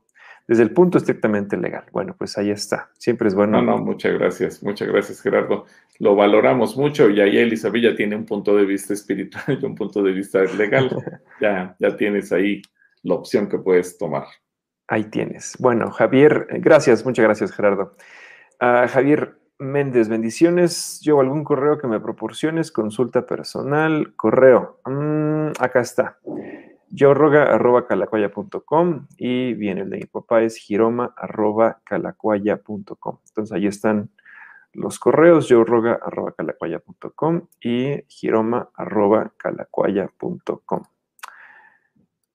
[0.47, 1.85] desde el punto estrictamente legal.
[1.91, 2.91] Bueno, pues ahí está.
[2.99, 3.63] Siempre es bueno.
[3.63, 5.65] No, no, muchas gracias, muchas gracias, Gerardo.
[5.97, 9.73] Lo valoramos mucho y ahí Elizabeth ya tiene un punto de vista espiritual y un
[9.73, 10.87] punto de vista legal.
[11.41, 12.61] ya, ya tienes ahí
[13.01, 14.25] la opción que puedes tomar.
[14.87, 15.57] Ahí tienes.
[15.57, 17.93] Bueno, Javier, gracias, muchas gracias, Gerardo.
[18.61, 20.99] Uh, Javier, Méndez, bendiciones.
[21.01, 24.79] Yo algún correo que me proporciones, consulta personal, correo.
[24.85, 26.17] Mm, acá está.
[26.89, 33.19] Yo roga arroba calacuaya.com y viene el de mi papá es giroma arroba calacuaya.com.
[33.27, 34.09] Entonces ahí están
[34.73, 40.83] los correos, yo roga arroba calacuaya.com y giroma arroba calacuaya.com.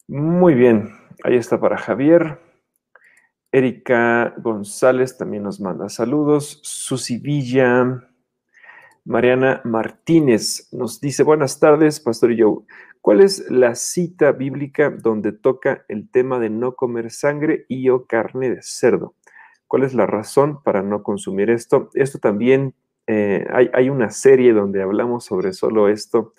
[0.08, 2.49] Muy bien, ahí está para Javier.
[3.52, 6.60] Erika González también nos manda saludos.
[6.62, 8.06] Susi Villa.
[9.04, 12.64] Mariana Martínez nos dice, buenas tardes, Pastor Joe.
[13.00, 18.06] ¿Cuál es la cita bíblica donde toca el tema de no comer sangre y o
[18.06, 19.14] carne de cerdo?
[19.66, 21.90] ¿Cuál es la razón para no consumir esto?
[21.94, 22.74] Esto también,
[23.06, 26.34] eh, hay, hay una serie donde hablamos sobre solo esto.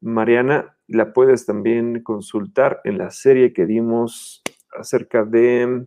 [0.00, 4.42] Mariana, la puedes también consultar en la serie que dimos
[4.78, 5.86] acerca de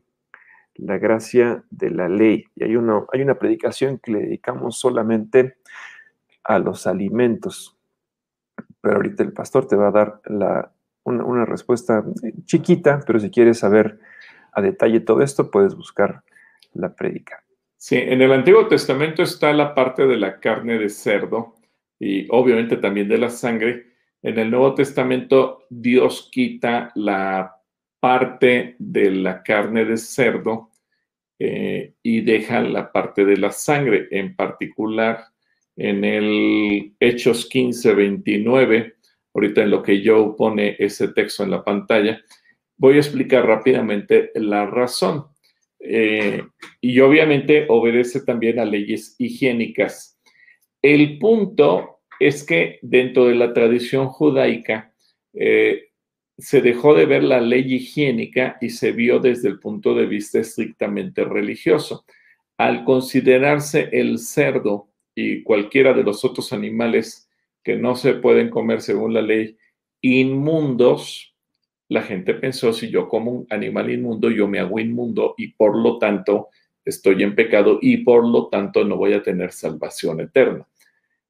[0.77, 2.45] la gracia de la ley.
[2.55, 5.57] Y hay, uno, hay una predicación que le dedicamos solamente
[6.43, 7.77] a los alimentos.
[8.81, 10.21] Pero ahorita el pastor te va a dar
[11.03, 12.03] una, respuesta
[12.45, 13.99] chiquita, pero si quieres saber
[14.53, 16.23] a detalle todo esto, puedes buscar
[16.73, 17.43] la predica.
[17.75, 21.55] Sí, en el Antiguo Testamento está la parte de la carne de cerdo
[21.99, 23.93] y obviamente también de la sangre.
[24.23, 27.56] En el Nuevo Testamento Dios quita la
[27.99, 30.71] parte de la carne de cerdo
[31.39, 35.25] eh, y deja la parte de la sangre, en particular
[35.77, 38.95] en el Hechos 15, 29,
[39.33, 42.19] ahorita en lo que yo pone ese texto en la pantalla,
[42.75, 45.27] voy a explicar rápidamente la razón.
[45.79, 46.43] Eh,
[46.81, 50.19] y obviamente obedece también a leyes higiénicas.
[50.81, 54.93] El punto es que dentro de la tradición judaica,
[55.33, 55.86] eh,
[56.37, 60.39] se dejó de ver la ley higiénica y se vio desde el punto de vista
[60.39, 62.05] estrictamente religioso.
[62.57, 67.29] Al considerarse el cerdo y cualquiera de los otros animales
[67.63, 69.57] que no se pueden comer según la ley
[70.01, 71.35] inmundos,
[71.89, 75.75] la gente pensó, si yo como un animal inmundo, yo me hago inmundo y por
[75.75, 76.49] lo tanto
[76.85, 80.67] estoy en pecado y por lo tanto no voy a tener salvación eterna.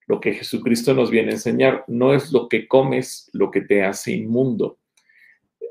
[0.06, 3.84] Lo que Jesucristo nos viene a enseñar no es lo que comes lo que te
[3.84, 4.80] hace inmundo,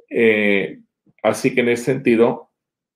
[0.08, 0.80] eh,
[1.22, 2.50] así que en ese sentido,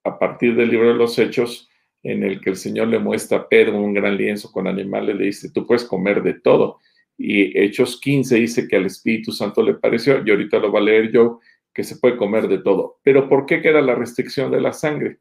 [0.04, 1.68] a partir del libro de los Hechos,
[2.02, 5.26] en el que el Señor le muestra a Pedro un gran lienzo con animales, le
[5.26, 6.78] dice, tú puedes comer de todo.
[7.18, 10.84] Y Hechos 15 dice que al Espíritu Santo le pareció, y ahorita lo va a
[10.84, 11.40] leer yo,
[11.74, 12.98] que se puede comer de todo.
[13.02, 15.18] Pero ¿por qué queda la restricción de la sangre?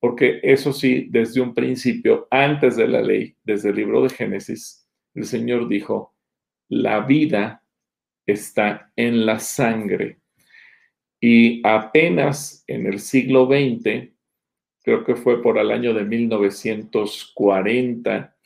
[0.00, 4.88] Porque eso sí, desde un principio, antes de la ley, desde el libro de Génesis,
[5.14, 6.14] el Señor dijo,
[6.68, 7.62] la vida
[8.26, 10.18] está en la sangre.
[11.20, 14.10] Y apenas en el siglo XX,
[14.82, 18.36] creo que fue por el año de 1940,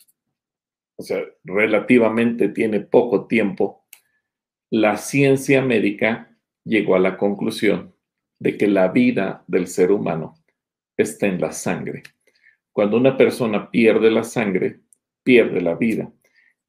[0.97, 3.85] o sea, relativamente tiene poco tiempo,
[4.71, 7.95] la ciencia médica llegó a la conclusión
[8.39, 10.35] de que la vida del ser humano
[10.97, 12.03] está en la sangre.
[12.73, 14.81] Cuando una persona pierde la sangre,
[15.23, 16.13] pierde la vida.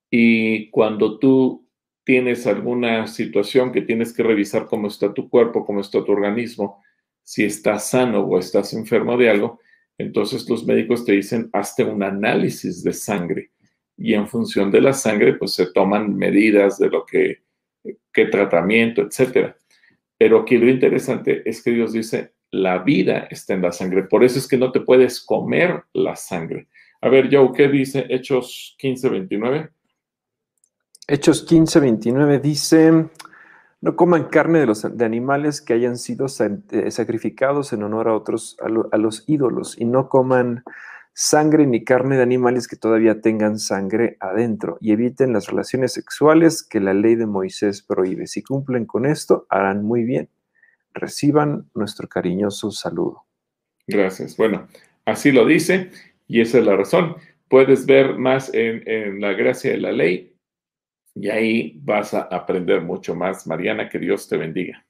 [0.10, 1.70] Y cuando tú
[2.04, 6.82] tienes alguna situación que tienes que revisar cómo está tu cuerpo, cómo está tu organismo,
[7.24, 9.60] si estás sano o estás enfermo de algo,
[9.98, 13.52] entonces los médicos te dicen, hazte un análisis de sangre.
[13.98, 17.44] Y en función de la sangre, pues se toman medidas de lo que,
[18.12, 19.56] qué tratamiento, etcétera.
[20.18, 24.04] Pero aquí lo interesante es que Dios dice, la vida está en la sangre.
[24.04, 26.68] Por eso es que no te puedes comer la sangre.
[27.02, 29.70] A ver, Joe, ¿qué dice Hechos 15, 29?
[31.12, 33.10] Hechos 15, 29 dice,
[33.82, 38.16] no coman carne de los de animales que hayan sido eh, sacrificados en honor a
[38.16, 40.64] otros, a, los ídolos, y no coman
[41.14, 46.64] sangre ni carne de animales que todavía tengan sangre adentro, y eviten las relaciones sexuales
[46.64, 48.28] que la ley de Moisés prohíbe.
[48.28, 50.30] Si cumplen con esto, harán muy bien
[50.94, 53.26] reciban nuestro cariñoso saludo.
[53.88, 54.38] Gracias.
[54.38, 54.68] Bueno,
[55.06, 55.92] así lo dice
[56.28, 57.16] y esa es la razón.
[57.48, 60.31] Puedes ver más en, la gracia de la ley
[61.16, 63.48] y ahí vas a aprender mucho más.
[63.48, 64.86] Mariana, que Dios te bendiga.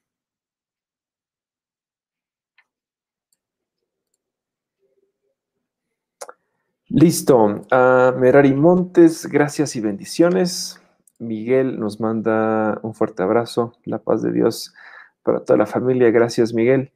[6.88, 7.46] Listo.
[7.46, 10.78] Uh, Merari Montes, gracias y bendiciones.
[11.18, 13.72] Miguel nos manda un fuerte abrazo.
[13.84, 14.74] La paz de Dios
[15.22, 16.10] para toda la familia.
[16.10, 16.92] Gracias, Miguel.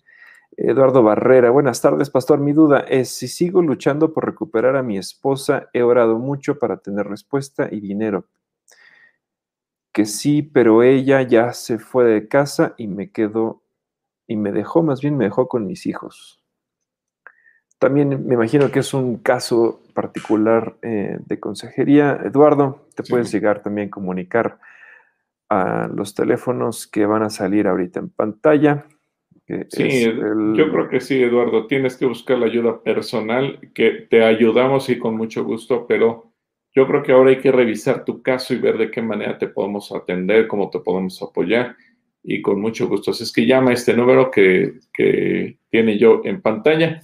[0.59, 2.41] Eduardo Barrera, buenas tardes, pastor.
[2.41, 6.79] Mi duda es, si sigo luchando por recuperar a mi esposa, he orado mucho para
[6.79, 8.27] tener respuesta y dinero.
[9.97, 13.62] Que sí, pero ella ya se fue de casa y me quedó,
[14.26, 16.44] y me dejó, más bien me dejó con mis hijos.
[17.78, 22.20] También me imagino que es un caso particular eh, de consejería.
[22.22, 24.59] Eduardo, te puedes llegar también a comunicar
[25.49, 28.84] a los teléfonos que van a salir ahorita en pantalla.
[29.70, 31.66] Sí, yo creo que sí, Eduardo.
[31.68, 36.36] Tienes que buscar la ayuda personal, que te ayudamos y con mucho gusto, pero
[36.77, 39.49] yo creo que ahora hay que revisar tu caso y ver de qué manera te
[39.49, 41.74] podemos atender, cómo te podemos apoyar
[42.22, 43.12] y con mucho gusto.
[43.12, 47.03] Así es que llama a este número que, que tiene yo en pantalla.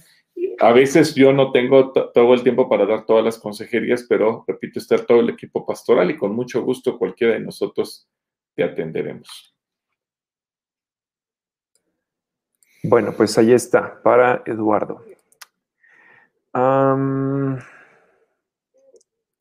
[0.59, 4.77] A veces yo no tengo todo el tiempo para dar todas las consejerías, pero repito,
[4.77, 8.07] está todo el equipo pastoral y con mucho gusto cualquiera de nosotros
[8.53, 9.55] te atenderemos.
[12.83, 15.03] Bueno, pues ahí está, para Eduardo.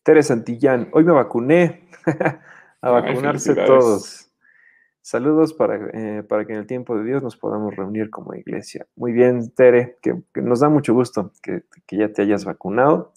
[0.02, 1.88] Tere Santillán, hoy me vacuné.
[2.80, 4.28] A vacunarse todos.
[5.00, 8.86] Saludos para, eh, para, que en el tiempo de Dios nos podamos reunir como iglesia.
[8.96, 13.12] Muy bien, Tere, que, nos da mucho gusto que, ya te hayas vacunado.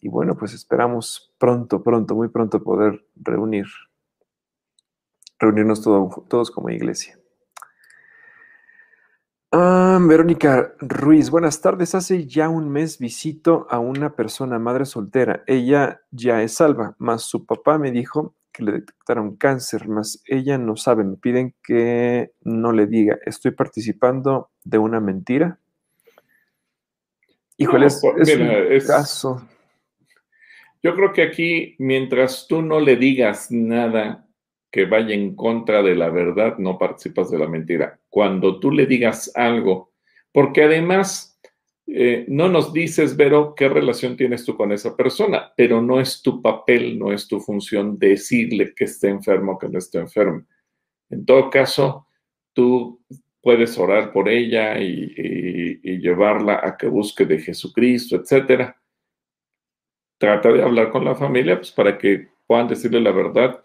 [0.00, 3.66] y bueno, pues esperamos pronto, pronto, muy pronto poder reunir
[5.38, 7.18] reunirnos todos como iglesia.
[9.54, 11.94] Ah, Verónica Ruiz, buenas tardes.
[11.94, 15.44] Hace ya un mes visito a una persona, madre soltera.
[15.46, 20.56] Ella ya es salva, más su papá me dijo que le detectaron cáncer, más ella
[20.56, 21.04] no sabe.
[21.04, 23.18] Me piden que no le diga.
[23.26, 25.58] ¿Estoy participando de una mentira?
[27.58, 29.46] Híjole, es, un caso.
[30.82, 34.26] Yo creo que aquí, mientras tú no le digas nada
[34.72, 38.00] que vaya en contra de la verdad, no participas de la mentira.
[38.08, 39.92] Cuando tú le digas algo,
[40.32, 41.38] porque además
[41.86, 46.22] eh, no nos dices, Vero, qué relación tienes tú con esa persona, pero no es
[46.22, 50.46] tu papel, no es tu función decirle que esté enfermo o que no esté enfermo.
[51.10, 52.06] En todo caso,
[52.54, 53.04] tú
[53.42, 55.12] puedes orar por ella y,
[55.82, 58.80] y llevarla a que busque de Jesucristo, etcétera.
[60.16, 63.62] Trata de hablar con la familia pues, para que puedan decirle la verdad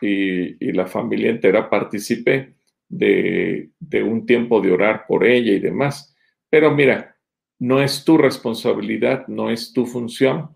[0.00, 2.54] y, la familia entera participe
[2.88, 3.70] de,
[4.04, 6.14] un tiempo de orar por ella y demás.
[6.48, 7.16] Pero mira,
[7.58, 10.50] no es tu responsabilidad, no es tu función.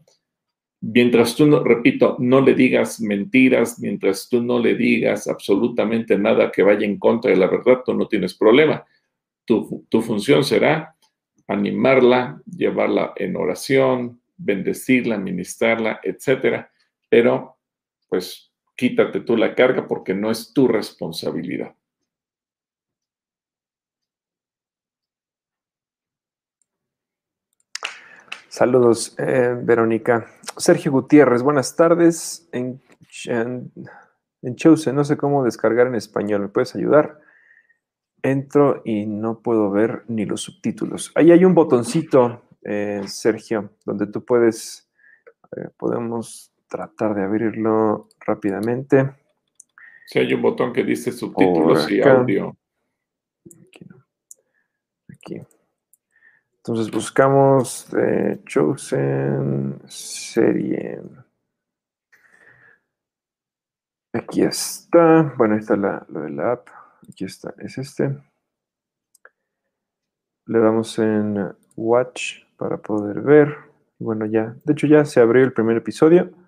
[0.80, 6.50] Mientras tú, no, repito, no le digas mentiras, mientras tú no le digas absolutamente nada
[6.50, 8.84] que vaya en contra de la verdad, tú no tienes problema.
[9.44, 10.96] Tu, tu función será
[11.48, 16.70] animarla, llevarla en oración, bendecirla, ministrarla, etcétera.
[17.08, 17.58] Pero,
[18.08, 21.74] pues, quítate tú la carga porque no es tu responsabilidad.
[28.48, 30.26] Saludos, eh, Verónica.
[30.58, 32.48] Sergio Gutiérrez, buenas tardes.
[32.52, 32.82] En,
[33.24, 33.72] en,
[34.56, 37.18] Chose, no sé cómo descargar en español, ¿me puedes ayudar?
[38.22, 41.12] Entro y no puedo ver ni los subtítulos.
[41.14, 44.90] Ahí hay un botoncito, eh, Sergio, donde tú puedes,
[45.78, 49.14] podemos tratar de abrirlo rápidamente.
[50.06, 52.56] Sí, hay un botón que dice subtítulos y audio.
[53.44, 54.06] Aquí, no.
[55.10, 55.40] Aquí.
[56.56, 61.02] Entonces buscamos de Chosen serie.
[64.14, 65.34] Aquí está.
[65.36, 66.68] Bueno, ahí está la, lo de la app.
[67.06, 68.16] Aquí está, es este.
[70.46, 73.56] Le damos en Watch para poder ver.
[73.98, 76.41] Bueno, ya, de hecho ya se abrió el primer episodio.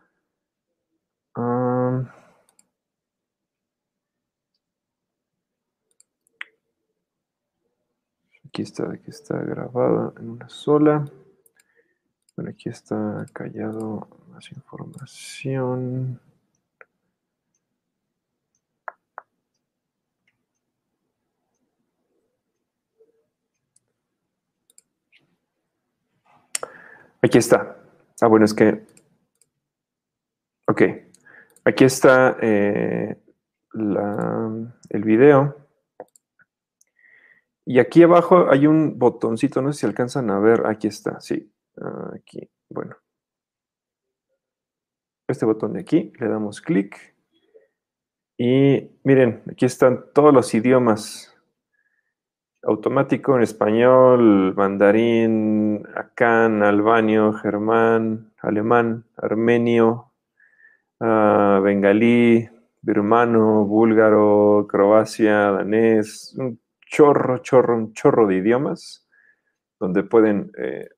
[8.55, 11.05] Aquí está, aquí está grabado en una sola.
[12.37, 16.21] Bueno, aquí está callado más información.
[27.23, 27.77] Aquí está.
[28.21, 28.87] Ah, bueno, es que...
[30.69, 30.83] Ok.
[31.65, 33.21] Aquí está eh,
[33.73, 35.64] el video.
[37.67, 41.51] Y aquí abajo hay un botoncito, no sé si alcanzan a ver, aquí está, sí,
[42.15, 42.97] aquí, bueno.
[45.27, 47.15] Este botón de aquí, le damos clic.
[48.37, 51.35] Y miren, aquí están todos los idiomas.
[52.63, 60.13] Automático en español, mandarín, acán, albanio, germán, alemán, armenio,
[61.01, 62.49] uh, bengalí,
[62.83, 66.37] birmano, búlgaro, croacia, danés,
[66.95, 69.05] chorro, chorro, un chorro de idiomas
[69.81, 70.89] donde pueden eh,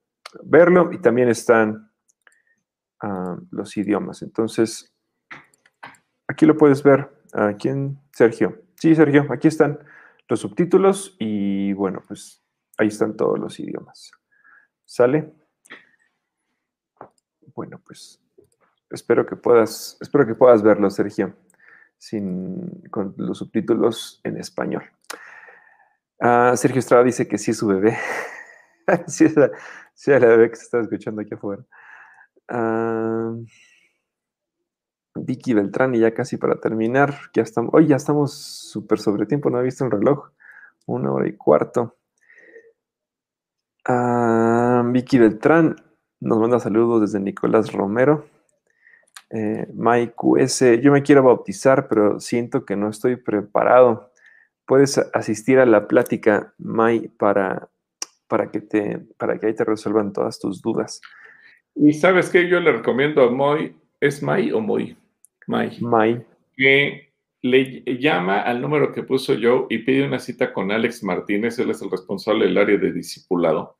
[0.43, 1.91] verlo y también están
[3.01, 4.21] ah, los idiomas.
[4.21, 4.93] Entonces,
[6.27, 7.09] aquí lo puedes ver.
[7.33, 8.61] Aquí en Sergio.
[8.75, 9.79] Sí, Sergio, aquí están
[10.29, 12.43] los subtítulos y bueno, pues
[12.77, 14.11] ahí están todos los idiomas.
[14.85, 15.33] ¿Sale?
[17.55, 18.21] Bueno, pues
[18.91, 21.35] espero que puedas, espero que puedas verlo, Sergio,
[21.97, 24.83] sin, con los subtítulos en español.
[26.19, 27.97] Ah, Sergio Estrada dice que sí es su bebé.
[29.07, 29.49] sí, es la,
[30.27, 31.63] bebé que se está escuchando aquí afuera.
[32.47, 33.33] Ah,
[35.15, 37.15] Vicky Beltrán, y ya casi para terminar,
[37.71, 40.29] hoy ya estamos súper sobre tiempo, no he visto un reloj,
[40.85, 41.95] una hora y cuarto.
[43.85, 45.75] Ah, Vicky Beltrán
[46.19, 48.25] nos manda saludos desde Nicolás Romero.
[49.29, 50.13] Eh, Mike
[50.81, 54.11] yo me quiero bautizar, pero siento que no estoy preparado
[54.67, 57.69] puedes asistir a la plática, May, para,
[58.27, 61.01] para, que, te, para que ahí te resuelvan todas tus dudas.
[61.73, 64.95] Y sabes qué yo le recomiendo a Moy, ¿es May o Moy?
[65.47, 65.79] May.
[65.79, 66.23] May.
[66.55, 71.57] Que le llama al número que puso yo y pide una cita con Alex Martínez,
[71.59, 73.77] él es el responsable del área de discipulado.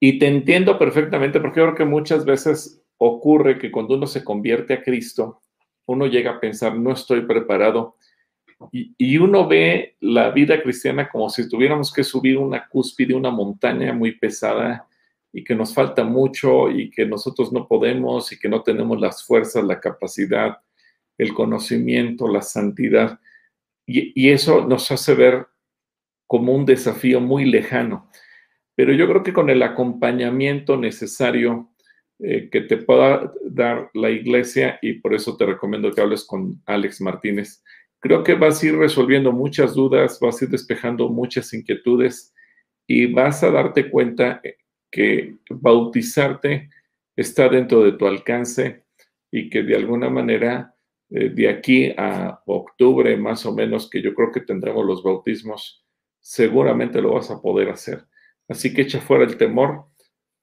[0.00, 4.74] Y te entiendo perfectamente porque creo que muchas veces ocurre que cuando uno se convierte
[4.74, 5.40] a Cristo,
[5.86, 7.96] uno llega a pensar, no estoy preparado
[8.72, 13.92] y, uno ve la vida cristiana como si tuviéramos que subir una cúspide, una montaña
[13.92, 14.86] muy pesada
[15.32, 19.24] y que nos falta mucho y que nosotros no podemos y que no tenemos las
[19.24, 20.58] fuerzas, la capacidad,
[21.18, 23.20] el conocimiento, la santidad.
[23.86, 25.46] Y, eso nos hace ver
[26.26, 28.10] como un desafío muy lejano.
[28.74, 31.70] Pero yo creo que con el acompañamiento necesario
[32.18, 36.60] eh, que te pueda dar la iglesia, y por eso te recomiendo que hables con
[36.66, 37.62] Alex Martínez,
[38.00, 42.34] creo que vas a ir resolviendo muchas dudas, vas a ir despejando muchas inquietudes
[42.86, 44.40] y vas a darte cuenta
[44.90, 46.70] que bautizarte
[47.16, 48.84] está dentro de tu alcance
[49.30, 50.74] y que de alguna manera
[51.10, 55.84] eh, de aquí a octubre más o menos, que yo creo que tendremos los bautismos,
[56.20, 58.04] seguramente lo vas a poder hacer.
[58.48, 59.86] Así que echa fuera el temor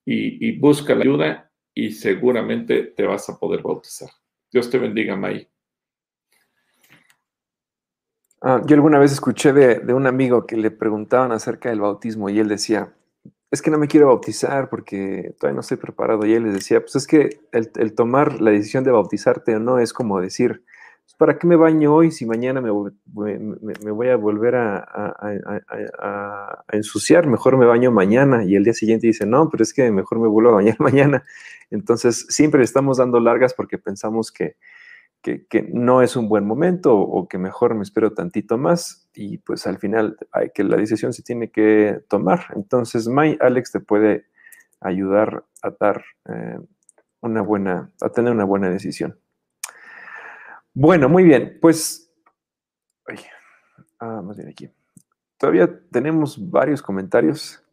[0.06, 4.10] y, busca la ayuda y seguramente te vas a poder bautizar.
[4.52, 5.48] Dios te bendiga, May.
[8.48, 12.38] Ah, yo alguna vez escuché de, un amigo que le preguntaban acerca del bautismo y
[12.38, 12.94] él decía,
[13.50, 16.28] es que no me quiero bautizar porque todavía no estoy preparado.
[16.28, 19.80] Y él les decía, pues es que el, tomar la decisión de bautizarte o no
[19.80, 20.64] es como decir,
[21.06, 27.26] pues, ¿para qué me baño hoy si mañana me, voy a volver a, ensuciar?
[27.26, 28.44] Mejor me baño mañana.
[28.44, 31.24] Y el día siguiente dice, no, pero es que mejor me vuelvo a bañar mañana.
[31.72, 34.56] Entonces, siempre estamos dando largas porque pensamos que
[35.26, 39.66] que, no es un buen momento o que mejor me espero tantito más y pues
[39.66, 42.48] al final hay que la decisión se tiene que tomar.
[42.56, 44.28] Entonces, My Alex te puede
[44.80, 46.60] ayudar a dar eh,
[47.22, 49.18] una buena, a tener una buena decisión.
[50.74, 52.14] Bueno, muy bien, pues,
[54.00, 54.70] ah, más bien aquí.
[55.38, 57.64] Todavía tenemos varios comentarios.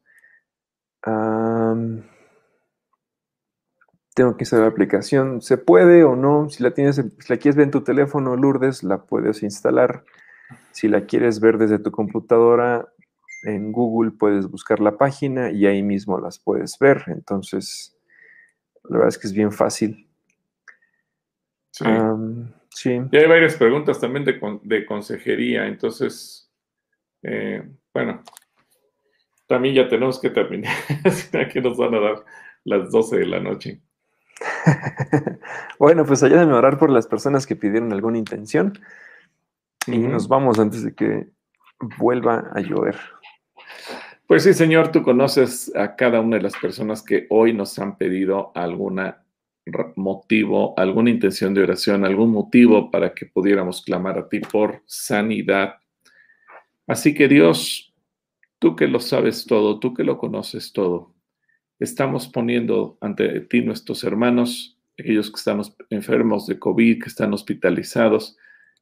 [4.15, 5.41] Tengo que saber la aplicación.
[5.41, 6.49] ¿Se puede o no?
[6.51, 10.05] Si la tienes, si la quieres ver en tu teléfono, Lourdes, la puedes instalar.
[10.73, 12.89] Si la quieres ver desde tu computadora,
[13.45, 17.05] en Google puedes buscar la página y ahí mismo las puedes ver.
[17.09, 17.97] Entonces,
[18.85, 20.09] la verdad es que es bien fácil.
[21.71, 21.85] Sí.
[22.71, 23.01] sí.
[23.11, 25.67] Y hay varias preguntas también de, consejería.
[25.67, 26.51] Entonces,
[27.23, 27.63] eh,
[27.95, 28.23] bueno,
[29.47, 30.75] también ya tenemos que terminar.
[31.47, 32.25] Aquí nos van a dar
[32.65, 33.81] las 12 de la noche.
[35.79, 38.79] bueno, pues ayúdenme a orar por las personas que pidieron alguna intención.
[39.87, 41.29] Y nos vamos antes de que
[41.99, 42.97] vuelva a llover.
[44.27, 47.99] Pues sí, Señor, tú conoces a cada una de las personas que hoy nos han
[47.99, 49.01] pedido algún
[49.97, 55.75] motivo, alguna intención de oración, algún motivo para que pudiéramos clamar a ti por sanidad.
[56.87, 57.93] Así que Dios,
[58.59, 61.13] tú que lo sabes todo, tú que lo conoces todo,
[61.83, 65.61] estamos poniendo ante ti nuestros hermanos, aquellos que están
[65.91, 68.37] enfermos de COVID, que están hospitalizados,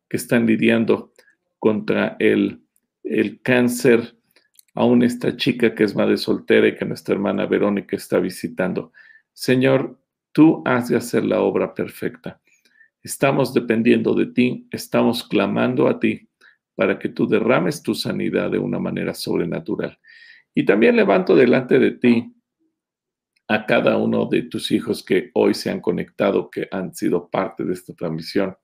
[0.08, 1.12] que están lidiando
[1.58, 2.62] contra el,
[3.02, 4.16] el cáncer,
[4.74, 8.92] aún esta chica que es madre soltera y que nuestra hermana Verónica está visitando.
[9.32, 9.98] Señor,
[10.32, 12.40] tú has de hacer la obra perfecta.
[13.02, 16.28] Estamos dependiendo de ti, estamos clamando a ti
[16.74, 19.98] para que tú derrames tu sanidad de una manera sobrenatural.
[20.54, 22.34] Y también levanto delante de ti
[23.50, 27.64] a cada uno de tus hijos que hoy se han conectado, que han sido parte
[27.64, 28.56] de esta transmisión.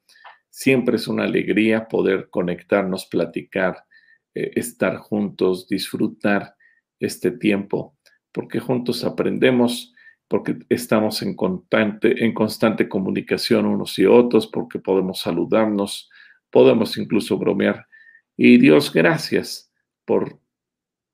[0.49, 3.85] Siempre es una alegría poder conectarnos, platicar,
[4.33, 6.55] eh, estar juntos, disfrutar
[7.01, 7.97] este tiempo,
[8.31, 9.93] porque juntos aprendemos,
[10.29, 16.09] porque estamos en constante, en constante comunicación unos y otros, porque podemos saludarnos,
[16.49, 17.89] podemos incluso bromear.
[18.37, 19.73] Y Dios, gracias
[20.05, 20.39] por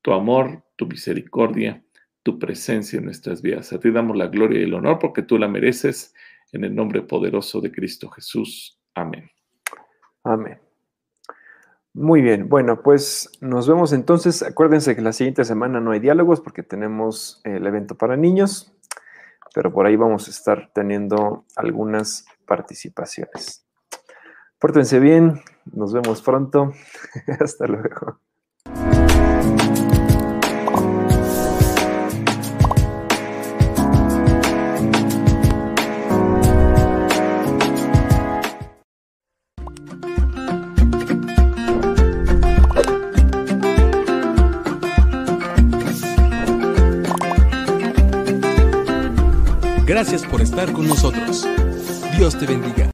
[0.03, 1.82] tu amor, tu misericordia,
[2.23, 3.73] tu presencia en nuestras vidas.
[3.73, 6.15] A ti damos la gloria y el honor porque tú la mereces
[6.53, 8.78] en el nombre poderoso de Cristo Jesús.
[8.94, 9.31] Amén.
[10.24, 10.61] Amén.
[11.94, 14.43] Muy bien, bueno, pues nos vemos entonces.
[14.43, 18.73] Acuérdense que la siguiente semana no hay diálogos porque tenemos el evento para niños,
[19.55, 23.66] pero por ahí vamos a estar teniendo algunas participaciones.
[24.59, 26.73] Pórtense bien, nos vemos pronto.
[27.40, 28.20] Hasta luego.
[50.70, 51.44] Con nosotros.
[52.16, 52.89] Dios te bendiga.